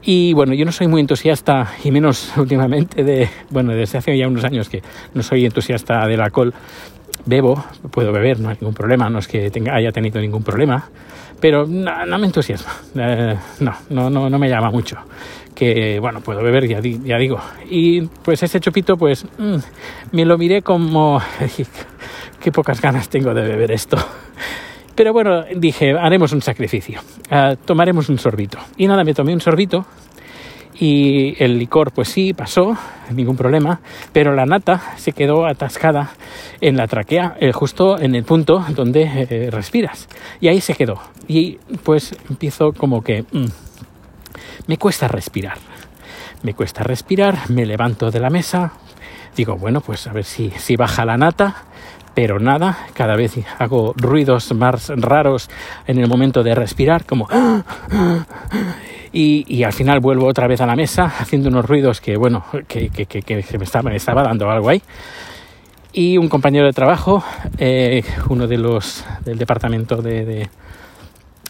Y 0.00 0.32
bueno, 0.32 0.54
yo 0.54 0.64
no 0.64 0.70
soy 0.70 0.86
muy 0.86 1.00
entusiasta, 1.00 1.72
y 1.82 1.90
menos 1.90 2.32
últimamente, 2.36 3.02
de, 3.02 3.30
bueno, 3.50 3.72
desde 3.72 3.98
hace 3.98 4.16
ya 4.16 4.28
unos 4.28 4.44
años 4.44 4.68
que 4.68 4.80
no 5.12 5.24
soy 5.24 5.44
entusiasta 5.44 6.06
del 6.06 6.20
alcohol. 6.20 6.54
Bebo, 7.26 7.64
puedo 7.90 8.12
beber, 8.12 8.38
no 8.38 8.48
hay 8.48 8.58
ningún 8.60 8.74
problema, 8.74 9.10
no 9.10 9.18
es 9.18 9.26
que 9.26 9.50
tenga, 9.50 9.74
haya 9.74 9.90
tenido 9.90 10.20
ningún 10.20 10.44
problema 10.44 10.88
pero 11.42 11.66
no, 11.66 12.18
me 12.20 12.26
entusiasma, 12.26 12.72
eh, 12.94 13.36
no, 13.58 13.74
no, 13.90 14.30
no, 14.30 14.38
me 14.38 14.48
llama 14.48 14.70
mucho. 14.70 14.96
Que 15.52 15.98
bueno, 15.98 16.20
puedo 16.20 16.40
beber, 16.40 16.68
ya, 16.68 16.80
digo. 16.80 17.40
Y 17.68 18.02
pues 18.02 18.44
ese 18.44 18.60
chupito, 18.60 18.96
pues 18.96 19.26
mm, 19.38 19.56
me 20.12 20.24
lo 20.24 20.38
miré 20.38 20.62
como, 20.62 21.20
qué 22.40 22.52
pocas 22.52 22.80
ganas 22.80 23.08
tengo 23.08 23.34
de 23.34 23.42
beber 23.42 23.72
esto. 23.72 23.96
Pero 24.94 25.12
bueno, 25.12 25.42
dije, 25.56 25.98
haremos 25.98 26.32
un 26.32 26.42
sacrificio, 26.42 27.00
uh, 27.32 27.56
tomaremos 27.64 28.08
un 28.08 28.18
sorbito. 28.18 28.58
Y 28.76 28.86
nada, 28.86 29.02
me 29.02 29.12
tomé 29.12 29.34
un 29.34 29.40
sorbito 29.40 29.84
y 30.82 31.36
el 31.38 31.60
licor 31.60 31.92
pues 31.92 32.08
sí 32.08 32.34
pasó, 32.34 32.76
ningún 33.12 33.36
problema, 33.36 33.78
pero 34.12 34.34
la 34.34 34.46
nata 34.46 34.82
se 34.96 35.12
quedó 35.12 35.46
atascada 35.46 36.10
en 36.60 36.76
la 36.76 36.88
tráquea, 36.88 37.36
eh, 37.38 37.52
justo 37.52 38.00
en 38.00 38.16
el 38.16 38.24
punto 38.24 38.64
donde 38.70 39.02
eh, 39.02 39.48
respiras. 39.52 40.08
Y 40.40 40.48
ahí 40.48 40.60
se 40.60 40.74
quedó. 40.74 41.00
Y 41.28 41.58
pues 41.84 42.16
empiezo 42.28 42.72
como 42.72 43.00
que 43.00 43.22
mm, 43.30 43.46
me 44.66 44.76
cuesta 44.76 45.06
respirar. 45.06 45.58
Me 46.42 46.52
cuesta 46.52 46.82
respirar, 46.82 47.48
me 47.48 47.64
levanto 47.64 48.10
de 48.10 48.18
la 48.18 48.30
mesa, 48.30 48.72
digo, 49.36 49.54
bueno, 49.54 49.82
pues 49.82 50.08
a 50.08 50.12
ver 50.12 50.24
si, 50.24 50.50
si 50.50 50.74
baja 50.74 51.04
la 51.04 51.16
nata, 51.16 51.62
pero 52.14 52.40
nada, 52.40 52.76
cada 52.94 53.14
vez 53.14 53.36
hago 53.60 53.94
ruidos 53.96 54.52
más 54.52 54.88
raros 54.96 55.48
en 55.86 55.98
el 55.98 56.08
momento 56.08 56.42
de 56.42 56.56
respirar, 56.56 57.06
como... 57.06 57.28
Y, 59.14 59.62
al 59.62 59.72
final 59.74 60.00
vuelvo 60.00 60.26
otra 60.26 60.46
vez 60.46 60.60
a 60.62 60.66
la 60.66 60.74
mesa 60.74 61.04
haciendo 61.18 61.48
unos 61.48 61.66
ruidos 61.66 62.00
que, 62.00 62.16
bueno, 62.16 62.44
que, 62.66 62.90
me, 63.28 63.64
estaba, 63.64 63.94
estaba 63.94 64.22
dando 64.22 64.50
algo 64.50 64.68
ahí. 64.68 64.82
Y 65.92 66.16
un 66.16 66.28
compañero 66.30 66.64
de 66.64 66.72
trabajo, 66.72 67.22
eh, 67.58 68.02
uno 68.30 68.46
de 68.46 68.56
los 68.56 69.04
del 69.26 69.36
departamento 69.36 70.00
de, 70.00 70.48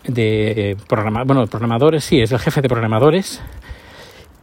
de, 0.04 0.76
bueno, 1.24 1.46
programadores, 1.46 2.02
sí, 2.02 2.20
es 2.20 2.32
el 2.32 2.40
jefe 2.40 2.60
de 2.60 2.68
programadores, 2.68 3.40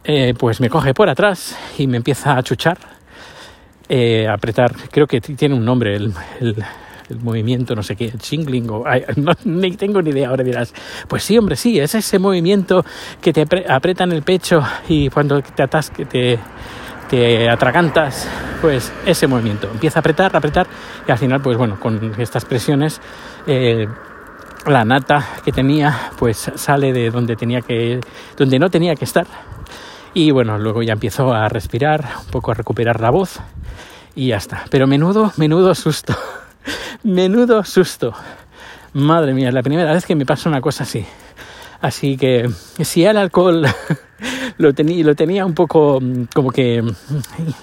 eh, 0.04 0.32
pues 0.38 0.58
me 0.60 0.70
coge 0.70 0.94
por 0.94 1.10
atrás 1.10 1.54
y 1.76 1.86
me 1.86 1.98
empieza 1.98 2.38
a 2.38 2.42
chuchar, 2.42 2.78
eh, 3.90 4.26
apretar, 4.26 4.72
creo 4.90 5.06
que 5.06 5.20
tiene 5.20 5.54
un 5.54 5.66
nombre, 5.66 5.96
el 5.96 6.14
movimiento, 7.16 7.74
no 7.74 7.82
sé 7.82 7.96
qué, 7.96 8.12
shingling, 8.20 8.68
o 8.70 8.84
no, 9.16 9.32
ni 9.44 9.72
tengo 9.76 10.02
ni 10.02 10.10
idea, 10.10 10.28
ahora 10.28 10.44
dirás, 10.44 10.72
pues 11.08 11.22
sí, 11.22 11.36
hombre, 11.38 11.56
sí, 11.56 11.78
es 11.78 11.94
ese 11.94 12.18
movimiento 12.18 12.84
que 13.20 13.32
te 13.32 13.46
aprieta 13.68 14.04
en 14.04 14.12
el 14.12 14.22
pecho 14.22 14.62
y 14.88 15.08
cuando 15.08 15.42
te 15.42 15.62
atasque, 15.62 16.04
te, 16.04 16.38
te 17.08 17.48
atragantas, 17.48 18.28
pues 18.60 18.92
ese 19.06 19.26
movimiento, 19.26 19.68
empieza 19.70 19.98
a 19.98 20.00
apretar, 20.00 20.34
apretar, 20.34 20.66
y 21.06 21.10
al 21.10 21.18
final, 21.18 21.40
pues 21.40 21.56
bueno, 21.56 21.78
con 21.80 22.14
estas 22.18 22.44
presiones, 22.44 23.00
eh, 23.46 23.86
la 24.66 24.84
nata 24.84 25.26
que 25.44 25.52
tenía, 25.52 26.10
pues 26.18 26.50
sale 26.54 26.92
de 26.92 27.10
donde 27.10 27.36
tenía 27.36 27.62
que, 27.62 28.00
donde 28.36 28.58
no 28.58 28.70
tenía 28.70 28.94
que 28.94 29.04
estar, 29.04 29.26
y 30.12 30.30
bueno, 30.32 30.58
luego 30.58 30.82
ya 30.82 30.92
empiezo 30.92 31.32
a 31.32 31.48
respirar, 31.48 32.04
un 32.24 32.30
poco 32.30 32.50
a 32.50 32.54
recuperar 32.54 33.00
la 33.00 33.10
voz, 33.10 33.40
y 34.14 34.28
ya 34.28 34.36
está. 34.36 34.64
Pero 34.70 34.86
menudo, 34.86 35.32
menudo 35.36 35.74
susto. 35.74 36.14
Menudo 37.02 37.64
susto. 37.64 38.14
Madre 38.92 39.34
mía, 39.34 39.48
es 39.48 39.54
la 39.54 39.62
primera 39.62 39.92
vez 39.92 40.04
que 40.04 40.16
me 40.16 40.26
pasa 40.26 40.48
una 40.48 40.60
cosa 40.60 40.84
así. 40.84 41.04
Así 41.80 42.16
que 42.16 42.50
si 42.82 43.04
el 43.04 43.16
alcohol 43.16 43.66
lo, 44.58 44.74
tenía, 44.74 45.04
lo 45.04 45.14
tenía 45.14 45.46
un 45.46 45.54
poco 45.54 45.98
mm, 46.00 46.24
como 46.34 46.50
que 46.50 46.82
mm, 46.82 46.90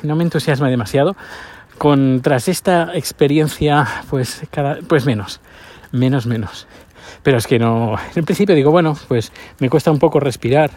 no 0.04 0.16
me 0.16 0.24
entusiasma 0.24 0.70
demasiado, 0.70 1.16
con 1.78 2.22
tras 2.22 2.48
esta 2.48 2.96
experiencia 2.96 3.88
pues 4.10 4.42
cada 4.50 4.80
pues 4.88 5.06
menos, 5.06 5.40
menos 5.92 6.26
menos. 6.26 6.68
Pero 7.24 7.38
es 7.38 7.48
que 7.48 7.60
no, 7.60 7.96
en 8.16 8.26
principio 8.26 8.56
digo, 8.56 8.72
bueno, 8.72 8.96
pues 9.08 9.32
me 9.60 9.70
cuesta 9.70 9.92
un 9.92 10.00
poco 10.00 10.20
respirar, 10.20 10.72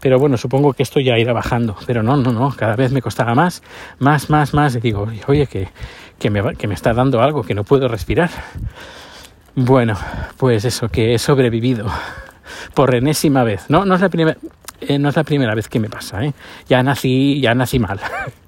pero 0.00 0.18
bueno, 0.18 0.36
supongo 0.36 0.72
que 0.72 0.82
esto 0.82 1.00
ya 1.00 1.18
irá 1.18 1.32
bajando, 1.32 1.76
pero 1.86 2.02
no, 2.02 2.16
no, 2.16 2.32
no, 2.32 2.54
cada 2.56 2.76
vez 2.76 2.92
me 2.92 3.02
costaba 3.02 3.34
más, 3.34 3.62
más, 3.98 4.30
más, 4.30 4.54
más, 4.54 4.76
y 4.76 4.80
digo, 4.80 5.06
oye, 5.26 5.46
que 5.46 5.68
que 6.18 6.30
me, 6.30 6.54
que 6.56 6.66
me 6.66 6.74
está 6.74 6.92
dando 6.92 7.20
algo, 7.20 7.42
que 7.42 7.54
no 7.54 7.64
puedo 7.64 7.88
respirar. 7.88 8.30
Bueno, 9.54 9.94
pues 10.36 10.64
eso, 10.64 10.88
que 10.88 11.14
he 11.14 11.18
sobrevivido 11.18 11.86
por 12.74 12.94
enésima 12.94 13.44
vez. 13.44 13.66
No, 13.68 13.84
no 13.84 13.94
es 13.94 14.00
la 14.00 14.08
primera, 14.08 14.36
eh, 14.80 14.98
no 14.98 15.08
es 15.08 15.16
la 15.16 15.24
primera 15.24 15.54
vez 15.54 15.68
que 15.68 15.78
me 15.78 15.88
pasa. 15.88 16.24
¿eh? 16.24 16.32
Ya 16.68 16.82
nací, 16.82 17.40
ya 17.40 17.54
nací 17.54 17.78
mal. 17.78 18.00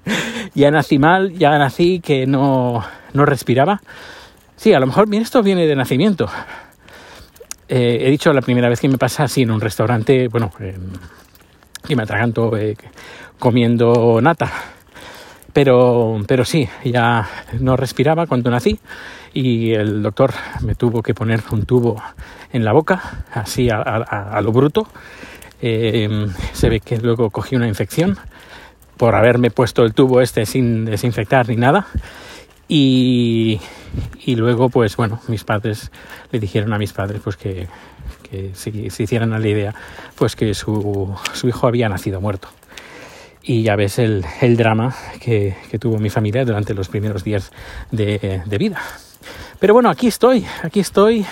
ya 0.53 0.71
nací 0.71 0.99
mal, 0.99 1.33
ya 1.33 1.57
nací 1.57 1.99
que 1.99 2.25
no, 2.25 2.83
no 3.13 3.25
respiraba. 3.25 3.81
Sí, 4.55 4.73
a 4.73 4.79
lo 4.79 4.87
mejor 4.87 5.07
bien, 5.07 5.21
esto 5.21 5.43
viene 5.43 5.67
de 5.67 5.75
nacimiento. 5.75 6.29
Eh, 7.69 7.97
he 8.01 8.09
dicho 8.09 8.31
la 8.33 8.41
primera 8.41 8.69
vez 8.69 8.79
que 8.79 8.87
me 8.87 8.97
pasa 8.97 9.23
así 9.23 9.41
en 9.41 9.51
un 9.51 9.61
restaurante, 9.61 10.27
bueno, 10.27 10.51
y 11.87 11.95
me 11.95 12.03
atraganto 12.03 12.51
comiendo 13.39 14.19
nata 14.21 14.51
pero, 15.57 16.21
pero 16.27 16.45
sí, 16.45 16.69
ya 16.85 17.27
no 17.59 17.75
respiraba 17.75 18.27
cuando 18.27 18.51
nací 18.51 18.79
y 19.33 19.73
el 19.73 20.03
doctor 20.03 20.31
me 20.61 20.75
tuvo 20.75 21.01
que 21.01 21.15
poner 21.15 21.41
un 21.49 21.65
tubo 21.65 21.99
en 22.53 22.63
la 22.63 22.73
boca, 22.73 23.25
así 23.33 23.67
a, 23.71 24.39
lo 24.43 24.51
bruto. 24.51 24.87
Eh, 25.59 26.27
se 26.53 26.69
ve 26.69 26.79
que 26.79 26.99
luego 26.99 27.31
cogí 27.31 27.55
una 27.55 27.67
infección 27.67 28.19
por 28.97 29.15
haberme 29.15 29.49
puesto 29.49 29.83
el 29.83 29.95
tubo 29.95 30.21
este 30.21 30.45
sin 30.45 30.85
desinfectar 30.85 31.49
ni 31.49 31.55
nada. 31.55 31.87
Y, 32.67 33.59
y 34.25 34.35
luego, 34.35 34.69
pues 34.69 34.97
bueno, 34.97 35.21
mis 35.27 35.43
padres 35.43 35.91
le 36.31 36.39
dijeron 36.39 36.73
a 36.73 36.77
mis 36.77 36.93
padres 36.93 37.21
pues 37.23 37.37
que, 37.37 37.67
que 38.29 38.51
se, 38.53 38.89
se 38.89 39.03
hicieran 39.03 39.33
a 39.33 39.39
la 39.39 39.47
idea 39.47 39.75
pues 40.15 40.35
que 40.35 40.53
su, 40.53 41.15
su 41.33 41.47
hijo 41.47 41.67
había 41.67 41.87
nacido 41.87 42.19
muerto 42.19 42.49
y 43.47 43.63
ya 43.63 43.77
ves 43.77 43.97
el, 43.97 44.25
el 44.41 44.57
drama 44.57 44.93
que, 45.21 45.55
que, 45.71 45.79
tuvo 45.79 45.97
mi 45.97 46.09
familia 46.09 46.43
durante 46.43 46.73
los 46.73 46.89
primeros 46.89 47.23
días 47.23 47.51
de, 47.91 48.41
de 48.45 48.57
vida. 48.57 48.81
Pero 49.59 49.73
bueno, 49.73 49.89
aquí 49.89 50.07
estoy, 50.07 50.45
aquí 50.63 50.81
estoy 50.81 51.25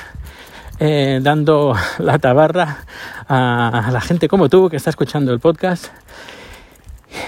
eh, 0.80 1.20
dando 1.22 1.75
la 2.00 2.18
tabarra 2.20 2.86
a, 3.27 3.88
a, 3.88 3.92
la 3.92 4.01
gente 4.01 4.30
como 4.30 4.48
tú 4.48 4.70
que 4.70 4.77
está 4.77 4.89
escuchando 4.89 5.34
el 5.34 5.39
podcast. 5.39 5.88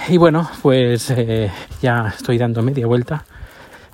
Y 0.08 0.18
bueno, 0.18 0.50
pues 0.62 1.10
eh, 1.12 1.52
ya 1.82 2.14
estoy 2.16 2.38
dando 2.38 2.62
media 2.62 2.88
vuelta, 2.88 3.26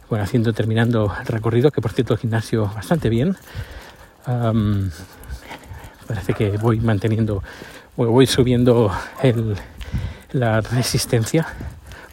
bueno, 0.10 0.24
haciendo, 0.24 0.54
terminando 0.54 1.14
el 1.20 1.26
recorrido, 1.26 1.72
que 1.72 1.82
por 1.82 1.92
cierto 1.92 2.14
el 2.14 2.20
gimnasio 2.20 2.72
bastante 2.74 3.10
bien. 3.10 3.36
Parece 6.08 6.34
que 6.34 6.58
voy 6.58 6.80
manteniendo, 6.80 7.44
voy 7.96 8.28
subiendo 8.28 8.92
el, 9.22 9.56
la 10.32 10.62
resistencia 10.62 11.48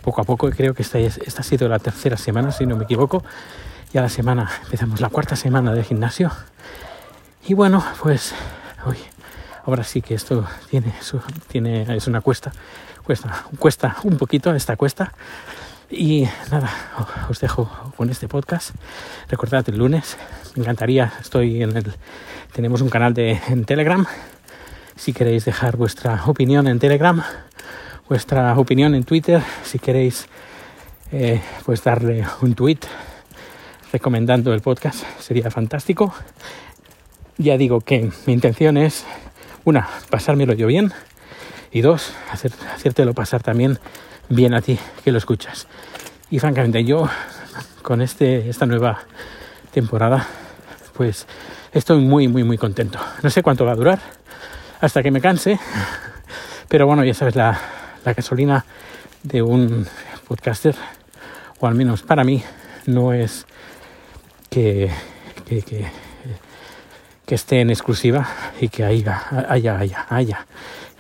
poco 0.03 0.21
a 0.21 0.25
poco. 0.25 0.51
Creo 0.51 0.75
que 0.75 0.83
esta, 0.83 0.99
esta 0.99 1.41
ha 1.41 1.45
sido 1.45 1.69
la 1.69 1.79
tercera 1.79 2.17
semana, 2.17 2.53
si 2.53 2.67
no 2.67 2.77
me 2.77 2.85
equivoco. 2.85 3.23
Ya 3.93 4.03
la 4.03 4.09
semana, 4.09 4.49
empezamos 4.65 5.01
la 5.01 5.09
cuarta 5.09 5.37
semana 5.37 5.73
de 5.73 5.83
gimnasio. 5.83 6.31
Y 7.47 7.55
bueno, 7.55 7.85
pues 8.01 8.33
hoy, 8.87 8.99
ahora 9.65 9.83
sí 9.83 10.01
que 10.03 10.15
esto 10.15 10.47
tiene, 10.71 10.95
tiene 11.49 11.97
es 11.97 12.07
una 12.07 12.21
cuesta, 12.21 12.53
cuesta, 13.05 13.45
cuesta 13.59 13.97
un 14.05 14.17
poquito 14.17 14.55
esta 14.55 14.77
cuesta. 14.77 15.13
Y 15.93 16.29
nada, 16.53 16.71
os 17.29 17.41
dejo 17.41 17.69
con 17.97 18.11
este 18.11 18.29
podcast. 18.29 18.71
Recordad 19.29 19.69
el 19.69 19.77
lunes, 19.77 20.17
me 20.55 20.63
encantaría, 20.63 21.13
estoy 21.21 21.65
en 21.65 21.77
el, 21.77 21.93
tenemos 22.53 22.81
un 22.81 22.89
canal 22.89 23.13
de 23.13 23.41
en 23.49 23.65
Telegram. 23.65 24.07
Si 24.95 25.13
queréis 25.13 25.45
dejar 25.47 25.77
vuestra 25.77 26.23
opinión 26.27 26.69
en 26.69 26.79
Telegram, 26.79 27.21
vuestra 28.09 28.57
opinión 28.57 28.95
en 28.95 29.03
Twitter, 29.03 29.43
si 29.65 29.81
queréis 29.81 30.29
eh, 31.11 31.43
pues 31.65 31.83
darle 31.83 32.25
un 32.41 32.55
tweet 32.55 32.79
recomendando 33.93 34.55
el 34.55 34.61
podcast, 34.61 35.03
sería 35.19 35.51
fantástico. 35.51 36.15
Ya 37.37 37.57
digo 37.57 37.81
que 37.81 38.13
mi 38.27 38.33
intención 38.33 38.77
es, 38.77 39.05
una, 39.65 39.89
pasármelo 40.09 40.53
yo 40.53 40.69
bien, 40.69 40.93
y 41.73 41.81
dos, 41.81 42.13
hacer, 42.31 42.53
hacértelo 42.77 43.13
pasar 43.13 43.43
también 43.43 43.81
bien 44.31 44.55
a 44.55 44.63
ti 44.63 44.79
que 45.05 45.13
lo 45.13 45.19
escuchas. 45.19 45.67
Y 46.31 46.39
francamente 46.39 46.83
yo 46.85 47.07
con 47.83 48.01
este, 48.01 48.49
esta 48.49 48.65
nueva 48.65 49.01
temporada, 49.73 50.27
pues 50.97 51.27
estoy 51.73 52.01
muy, 52.01 52.29
muy, 52.29 52.45
muy 52.45 52.57
contento. 52.57 52.99
No 53.23 53.29
sé 53.29 53.43
cuánto 53.43 53.67
va 53.67 53.73
a 53.73 53.77
durar, 53.77 54.01
hasta 54.81 55.03
que 55.03 55.11
me 55.11 55.21
canse, 55.21 55.59
pero 56.69 56.87
bueno, 56.87 57.05
ya 57.05 57.13
sabes, 57.13 57.37
la, 57.37 57.61
la 58.05 58.15
gasolina 58.15 58.65
de 59.23 59.43
un 59.43 59.87
podcaster, 60.27 60.75
o 61.59 61.67
al 61.67 61.75
menos 61.75 62.03
para 62.03 62.25
mí, 62.25 62.43
no 62.87 63.13
es 63.13 63.47
que, 64.49 64.91
que, 65.47 65.63
que, 65.63 67.35
esté 67.35 67.61
en 67.61 67.71
exclusiva 67.71 68.29
y 68.61 68.69
que 68.69 68.85
haya, 68.85 69.23
haya, 69.49 69.79
haya, 69.79 70.07
haya, 70.09 70.47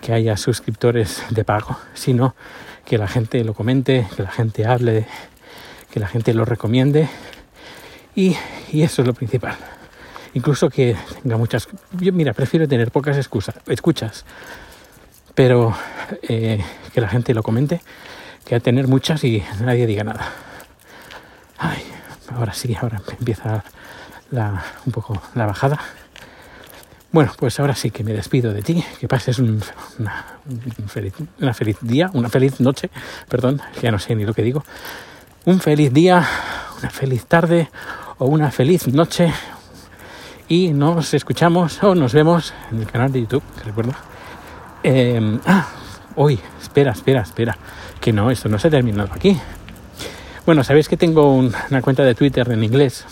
que 0.00 0.12
haya 0.12 0.36
suscriptores 0.36 1.22
de 1.30 1.44
pago, 1.44 1.76
sino 1.94 2.34
que 2.84 2.98
la 2.98 3.08
gente 3.08 3.44
lo 3.44 3.54
comente, 3.54 4.06
que 4.16 4.22
la 4.22 4.30
gente 4.30 4.66
hable, 4.66 5.06
que 5.90 6.00
la 6.00 6.08
gente 6.08 6.34
lo 6.34 6.44
recomiende 6.44 7.08
y, 8.14 8.36
y 8.72 8.82
eso 8.82 9.02
es 9.02 9.08
lo 9.08 9.14
principal. 9.14 9.56
Incluso 10.34 10.70
que 10.70 10.96
tenga 11.22 11.36
muchas... 11.36 11.68
Yo, 11.92 12.12
mira, 12.12 12.32
prefiero 12.32 12.68
tener 12.68 12.90
pocas 12.90 13.16
excusas, 13.16 13.56
escuchas 13.66 14.24
pero 15.34 15.74
eh, 16.22 16.62
que 16.92 17.00
la 17.00 17.08
gente 17.08 17.34
lo 17.34 17.42
comente, 17.42 17.80
que 18.44 18.56
a 18.56 18.60
tener 18.60 18.88
muchas 18.88 19.24
y 19.24 19.42
nadie 19.60 19.86
diga 19.86 20.04
nada. 20.04 20.28
Ay, 21.58 21.82
ahora 22.34 22.52
sí, 22.52 22.76
ahora 22.78 23.00
empieza 23.18 23.64
un 24.84 24.92
poco 24.92 25.20
la 25.34 25.46
bajada. 25.46 25.78
Bueno, 27.12 27.32
pues 27.36 27.58
ahora 27.58 27.74
sí 27.74 27.90
que 27.90 28.04
me 28.04 28.12
despido 28.12 28.52
de 28.52 28.62
ti, 28.62 28.84
que 29.00 29.08
pases 29.08 29.40
un, 29.40 29.60
una, 29.98 30.26
un 30.48 30.88
feliz, 30.88 31.14
una 31.40 31.52
feliz 31.52 31.78
día, 31.80 32.08
una 32.14 32.28
feliz 32.28 32.60
noche, 32.60 32.88
perdón, 33.28 33.60
ya 33.82 33.90
no 33.90 33.98
sé 33.98 34.14
ni 34.14 34.24
lo 34.24 34.32
que 34.32 34.42
digo. 34.42 34.64
Un 35.44 35.58
feliz 35.58 35.92
día, 35.92 36.24
una 36.78 36.90
feliz 36.90 37.26
tarde 37.26 37.68
o 38.18 38.26
una 38.26 38.52
feliz 38.52 38.86
noche. 38.86 39.32
Y 40.46 40.72
nos 40.72 41.12
escuchamos 41.12 41.82
o 41.82 41.96
nos 41.96 42.12
vemos 42.12 42.54
en 42.70 42.80
el 42.80 42.86
canal 42.86 43.10
de 43.10 43.22
YouTube, 43.22 43.42
que 43.58 43.64
recuerda 43.64 43.96
eh, 44.82 45.38
ah, 45.46 45.68
uy, 46.16 46.38
espera, 46.62 46.92
espera, 46.92 47.22
espera. 47.22 47.58
Que 48.00 48.12
no, 48.12 48.30
esto 48.30 48.48
no 48.48 48.58
se 48.58 48.68
ha 48.68 48.70
terminado 48.70 49.10
aquí. 49.12 49.36
Bueno, 50.46 50.62
sabéis 50.62 50.88
que 50.88 50.96
tengo 50.96 51.34
un, 51.34 51.52
una 51.70 51.82
cuenta 51.82 52.04
de 52.04 52.14
Twitter 52.14 52.50
en 52.50 52.62
inglés 52.64 53.04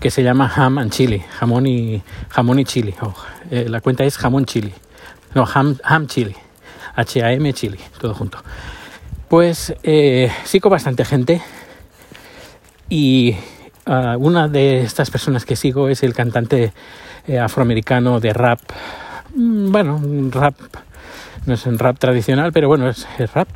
que 0.00 0.10
se 0.10 0.22
llama 0.22 0.50
Ham 0.56 0.78
and 0.78 0.90
Chili, 0.90 1.22
jamón 1.38 1.66
y 1.66 2.02
jamón 2.30 2.58
y 2.58 2.64
chili. 2.64 2.94
Oh, 3.00 3.14
eh, 3.50 3.66
la 3.68 3.80
cuenta 3.80 4.04
es 4.04 4.16
jamón 4.16 4.46
chili, 4.46 4.72
no 5.34 5.44
ham, 5.44 5.76
ham 5.84 6.06
chili, 6.06 6.34
H 6.96 7.22
A 7.22 7.32
M 7.32 7.52
chili, 7.52 7.78
todo 8.00 8.14
junto. 8.14 8.38
Pues 9.28 9.74
eh, 9.84 10.32
sigo 10.44 10.70
bastante 10.70 11.04
gente 11.04 11.40
y 12.88 13.36
uh, 13.86 14.16
una 14.18 14.48
de 14.48 14.80
estas 14.80 15.10
personas 15.10 15.44
que 15.44 15.54
sigo 15.54 15.88
es 15.88 16.02
el 16.02 16.14
cantante 16.14 16.72
eh, 17.28 17.38
afroamericano 17.38 18.18
de 18.18 18.32
rap 18.32 18.60
Mm, 19.34 19.70
bueno, 19.70 20.00
rap, 20.32 20.56
no 21.46 21.54
es 21.54 21.64
un 21.66 21.78
rap 21.78 21.98
tradicional, 21.98 22.52
pero 22.52 22.68
bueno, 22.68 22.88
es, 22.88 23.06
es 23.18 23.32
rap. 23.32 23.48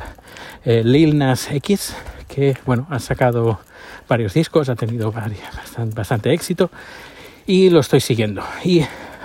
Eh, 0.64 0.82
Lil 0.84 1.18
Nas 1.18 1.50
X, 1.50 1.96
que 2.34 2.56
bueno, 2.66 2.86
ha 2.90 2.98
sacado 2.98 3.60
varios 4.08 4.34
discos, 4.34 4.68
ha 4.68 4.74
tenido 4.74 5.12
bastante, 5.12 6.32
éxito 6.32 6.70
y 7.46 7.70
lo 7.70 7.80
estoy 7.80 8.00
siguiendo. 8.00 8.42
Y 8.64 8.80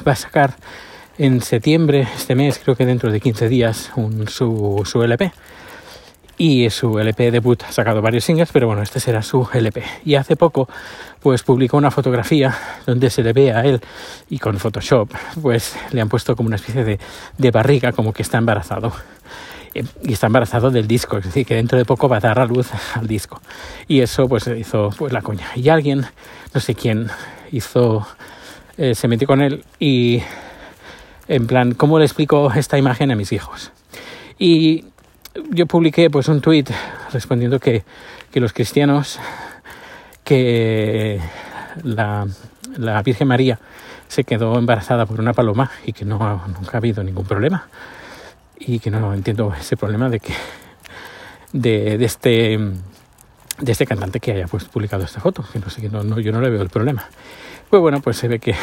va 0.07 0.11
a 0.11 0.15
sacar 0.15 0.55
en 1.17 1.41
septiembre, 1.41 2.07
este 2.15 2.35
mes, 2.35 2.59
creo 2.63 2.75
que 2.75 2.85
dentro 2.85 3.11
de 3.11 3.19
15 3.19 3.49
días, 3.49 3.91
su, 4.27 4.83
su 4.85 5.03
LP 5.03 5.31
y 6.37 6.69
su 6.69 6.99
LP 6.99 7.31
debut 7.31 7.63
ha 7.63 7.71
sacado 7.71 8.01
varios 8.01 8.23
singles, 8.23 8.49
pero 8.53 8.67
bueno, 8.67 8.81
este 8.81 8.99
será 8.99 9.21
su 9.21 9.47
LP. 9.53 9.83
Y 10.05 10.15
hace 10.15 10.37
poco, 10.37 10.69
pues 11.19 11.43
publicó 11.43 11.77
una 11.77 11.91
fotografía 11.91 12.55
donde 12.85 13.09
se 13.09 13.23
le 13.23 13.33
ve 13.33 13.51
a 13.51 13.65
él 13.65 13.81
y 14.29 14.39
con 14.39 14.57
Photoshop, 14.57 15.09
pues 15.41 15.75
le 15.91 15.99
han 15.99 16.09
puesto 16.09 16.35
como 16.35 16.47
una 16.47 16.55
especie 16.55 16.99
de 17.37 17.51
barriga, 17.51 17.91
como 17.91 18.13
que 18.13 18.21
está 18.21 18.37
embarazado. 18.37 18.93
Y 19.73 20.13
está 20.13 20.27
embarazado 20.27 20.71
del 20.71 20.87
disco, 20.87 21.17
es 21.17 21.25
decir, 21.25 21.45
que 21.45 21.55
dentro 21.55 21.77
de 21.77 21.85
poco 21.85 22.09
va 22.09 22.17
a 22.17 22.19
dar 22.19 22.39
a 22.39 22.45
luz 22.45 22.69
al 22.95 23.07
disco. 23.07 23.41
Y 23.87 24.01
eso, 24.01 24.27
pues 24.27 24.47
hizo 24.47 24.89
pues 24.97 25.13
la 25.13 25.21
coña. 25.21 25.47
Y 25.55 25.69
alguien, 25.69 26.05
no 26.53 26.59
sé 26.59 26.75
quién, 26.75 27.09
hizo, 27.51 28.05
eh, 28.77 28.95
se 28.95 29.07
metió 29.07 29.27
con 29.27 29.41
él 29.41 29.63
y, 29.79 30.21
en 31.27 31.47
plan, 31.47 31.73
¿cómo 31.73 31.99
le 31.99 32.05
explico 32.05 32.51
esta 32.53 32.77
imagen 32.77 33.11
a 33.11 33.15
mis 33.15 33.31
hijos? 33.31 33.71
Y 34.37 34.85
yo 35.51 35.67
publiqué 35.67 36.09
pues 36.09 36.27
un 36.27 36.41
tweet 36.41 36.65
respondiendo 37.11 37.59
que, 37.59 37.83
que 38.31 38.39
los 38.39 38.53
cristianos 38.53 39.19
que 40.23 41.19
la, 41.83 42.27
la, 42.77 43.01
Virgen 43.01 43.27
María 43.27 43.59
se 44.07 44.23
quedó 44.23 44.57
embarazada 44.57 45.05
por 45.05 45.19
una 45.19 45.33
paloma 45.33 45.71
y 45.85 45.93
que 45.93 46.05
no 46.05 46.17
nunca 46.47 46.71
ha 46.73 46.77
habido 46.77 47.03
ningún 47.03 47.25
problema 47.25 47.67
y 48.59 48.79
que 48.79 48.91
no 48.91 49.13
entiendo 49.13 49.53
ese 49.59 49.77
problema 49.77 50.09
de 50.09 50.19
que 50.19 50.33
de, 51.53 51.97
de 51.97 52.05
este 52.05 52.59
de 53.59 53.71
este 53.71 53.85
cantante 53.85 54.19
que 54.19 54.31
haya 54.31 54.47
pues 54.47 54.65
publicado 54.65 55.03
esta 55.03 55.19
foto 55.19 55.43
que 55.51 55.59
no 55.59 55.69
sé 55.69 55.81
que 55.81 55.89
no, 55.89 56.03
no, 56.03 56.19
yo 56.19 56.31
no 56.31 56.41
le 56.41 56.49
veo 56.49 56.61
el 56.61 56.69
problema 56.69 57.09
pues 57.69 57.81
bueno 57.81 58.01
pues 58.01 58.17
se 58.17 58.27
ve 58.27 58.39
que 58.39 58.55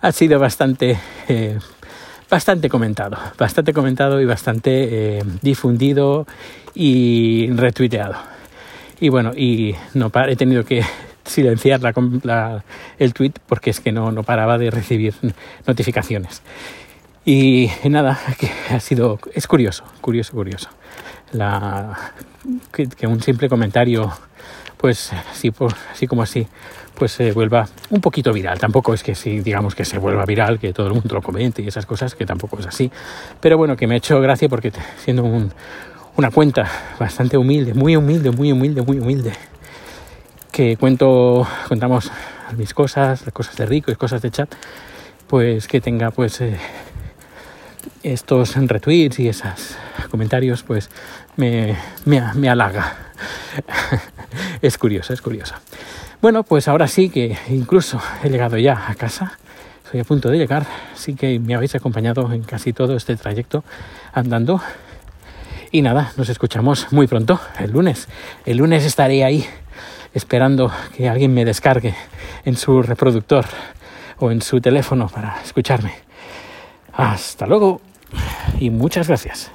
ha 0.00 0.12
sido 0.12 0.38
bastante 0.38 0.98
eh, 1.28 1.58
bastante 2.32 2.70
comentado, 2.70 3.18
bastante 3.36 3.74
comentado 3.74 4.18
y 4.18 4.24
bastante 4.24 5.18
eh, 5.18 5.22
difundido 5.42 6.26
y 6.74 7.50
retuiteado. 7.50 8.14
Y 9.00 9.10
bueno, 9.10 9.32
y 9.36 9.74
no 9.92 10.10
he 10.26 10.36
tenido 10.36 10.64
que 10.64 10.82
silenciar 11.26 11.80
la, 11.82 12.64
el 12.98 13.12
tweet 13.12 13.34
porque 13.46 13.68
es 13.68 13.80
que 13.80 13.92
no, 13.92 14.12
no 14.12 14.22
paraba 14.22 14.56
de 14.56 14.70
recibir 14.70 15.12
notificaciones. 15.66 16.40
Y, 17.24 17.70
nada, 17.84 18.18
que 18.38 18.50
ha 18.74 18.80
sido, 18.80 19.18
es 19.34 19.46
curioso, 19.46 19.84
curioso, 20.00 20.32
curioso. 20.32 20.68
La, 21.32 22.12
que, 22.72 23.06
un 23.06 23.22
simple 23.22 23.48
comentario, 23.48 24.12
pues 24.76 25.12
así, 25.30 25.52
así 25.90 26.06
como 26.06 26.22
así, 26.22 26.46
pues 26.94 27.12
se 27.12 27.32
vuelva 27.32 27.68
un 27.90 28.00
poquito 28.00 28.32
viral. 28.32 28.58
Tampoco 28.58 28.92
es 28.92 29.02
que 29.02 29.14
si 29.14 29.40
digamos 29.40 29.74
que 29.74 29.84
se 29.84 29.98
vuelva 29.98 30.26
viral, 30.26 30.58
que 30.58 30.72
todo 30.72 30.88
el 30.88 30.94
mundo 30.94 31.14
lo 31.14 31.22
comente 31.22 31.62
y 31.62 31.68
esas 31.68 31.86
cosas, 31.86 32.14
que 32.14 32.26
tampoco 32.26 32.58
es 32.58 32.66
así. 32.66 32.90
Pero 33.40 33.56
bueno, 33.56 33.76
que 33.76 33.86
me 33.86 33.94
ha 33.94 33.98
hecho 33.98 34.20
gracia 34.20 34.48
porque 34.48 34.72
siendo 34.98 35.24
una 36.16 36.30
cuenta 36.30 36.68
bastante 36.98 37.36
humilde, 37.36 37.72
muy 37.72 37.96
humilde, 37.96 38.30
muy 38.30 38.52
humilde, 38.52 38.82
muy 38.82 38.98
humilde, 38.98 39.32
que 40.50 40.76
cuento, 40.76 41.46
contamos 41.68 42.10
mis 42.56 42.74
cosas, 42.74 43.24
cosas 43.32 43.56
de 43.56 43.64
rico 43.64 43.90
y 43.90 43.96
cosas 43.96 44.20
de 44.20 44.30
chat, 44.30 44.54
pues 45.26 45.66
que 45.66 45.80
tenga 45.80 46.10
pues 46.10 46.40
eh, 46.42 46.58
estos 48.02 48.56
retweets 48.56 49.18
y 49.20 49.28
esos 49.28 49.76
comentarios, 50.10 50.62
pues 50.62 50.90
me, 51.36 51.76
me, 52.04 52.48
halaga. 52.48 52.96
es 54.62 54.78
curioso, 54.78 55.12
es 55.12 55.22
curioso. 55.22 55.54
Bueno, 56.20 56.42
pues 56.42 56.68
ahora 56.68 56.88
sí 56.88 57.08
que 57.08 57.36
incluso 57.48 58.00
he 58.22 58.28
llegado 58.28 58.58
ya 58.58 58.88
a 58.88 58.94
casa, 58.94 59.38
estoy 59.84 60.00
a 60.00 60.04
punto 60.04 60.30
de 60.30 60.38
llegar, 60.38 60.66
sí 60.94 61.14
que 61.14 61.38
me 61.38 61.54
habéis 61.54 61.74
acompañado 61.74 62.32
en 62.32 62.42
casi 62.42 62.72
todo 62.72 62.96
este 62.96 63.16
trayecto 63.16 63.64
andando. 64.12 64.60
Y 65.70 65.82
nada, 65.82 66.12
nos 66.16 66.28
escuchamos 66.28 66.92
muy 66.92 67.06
pronto, 67.06 67.40
el 67.58 67.72
lunes. 67.72 68.08
El 68.44 68.58
lunes 68.58 68.84
estaré 68.84 69.24
ahí 69.24 69.46
esperando 70.12 70.70
que 70.96 71.08
alguien 71.08 71.32
me 71.32 71.44
descargue 71.44 71.94
en 72.44 72.56
su 72.56 72.82
reproductor 72.82 73.46
o 74.18 74.30
en 74.30 74.42
su 74.42 74.60
teléfono 74.60 75.08
para 75.08 75.40
escucharme. 75.42 75.94
Hasta 76.92 77.46
luego 77.46 77.80
y 78.58 78.70
muchas 78.70 79.08
gracias. 79.08 79.50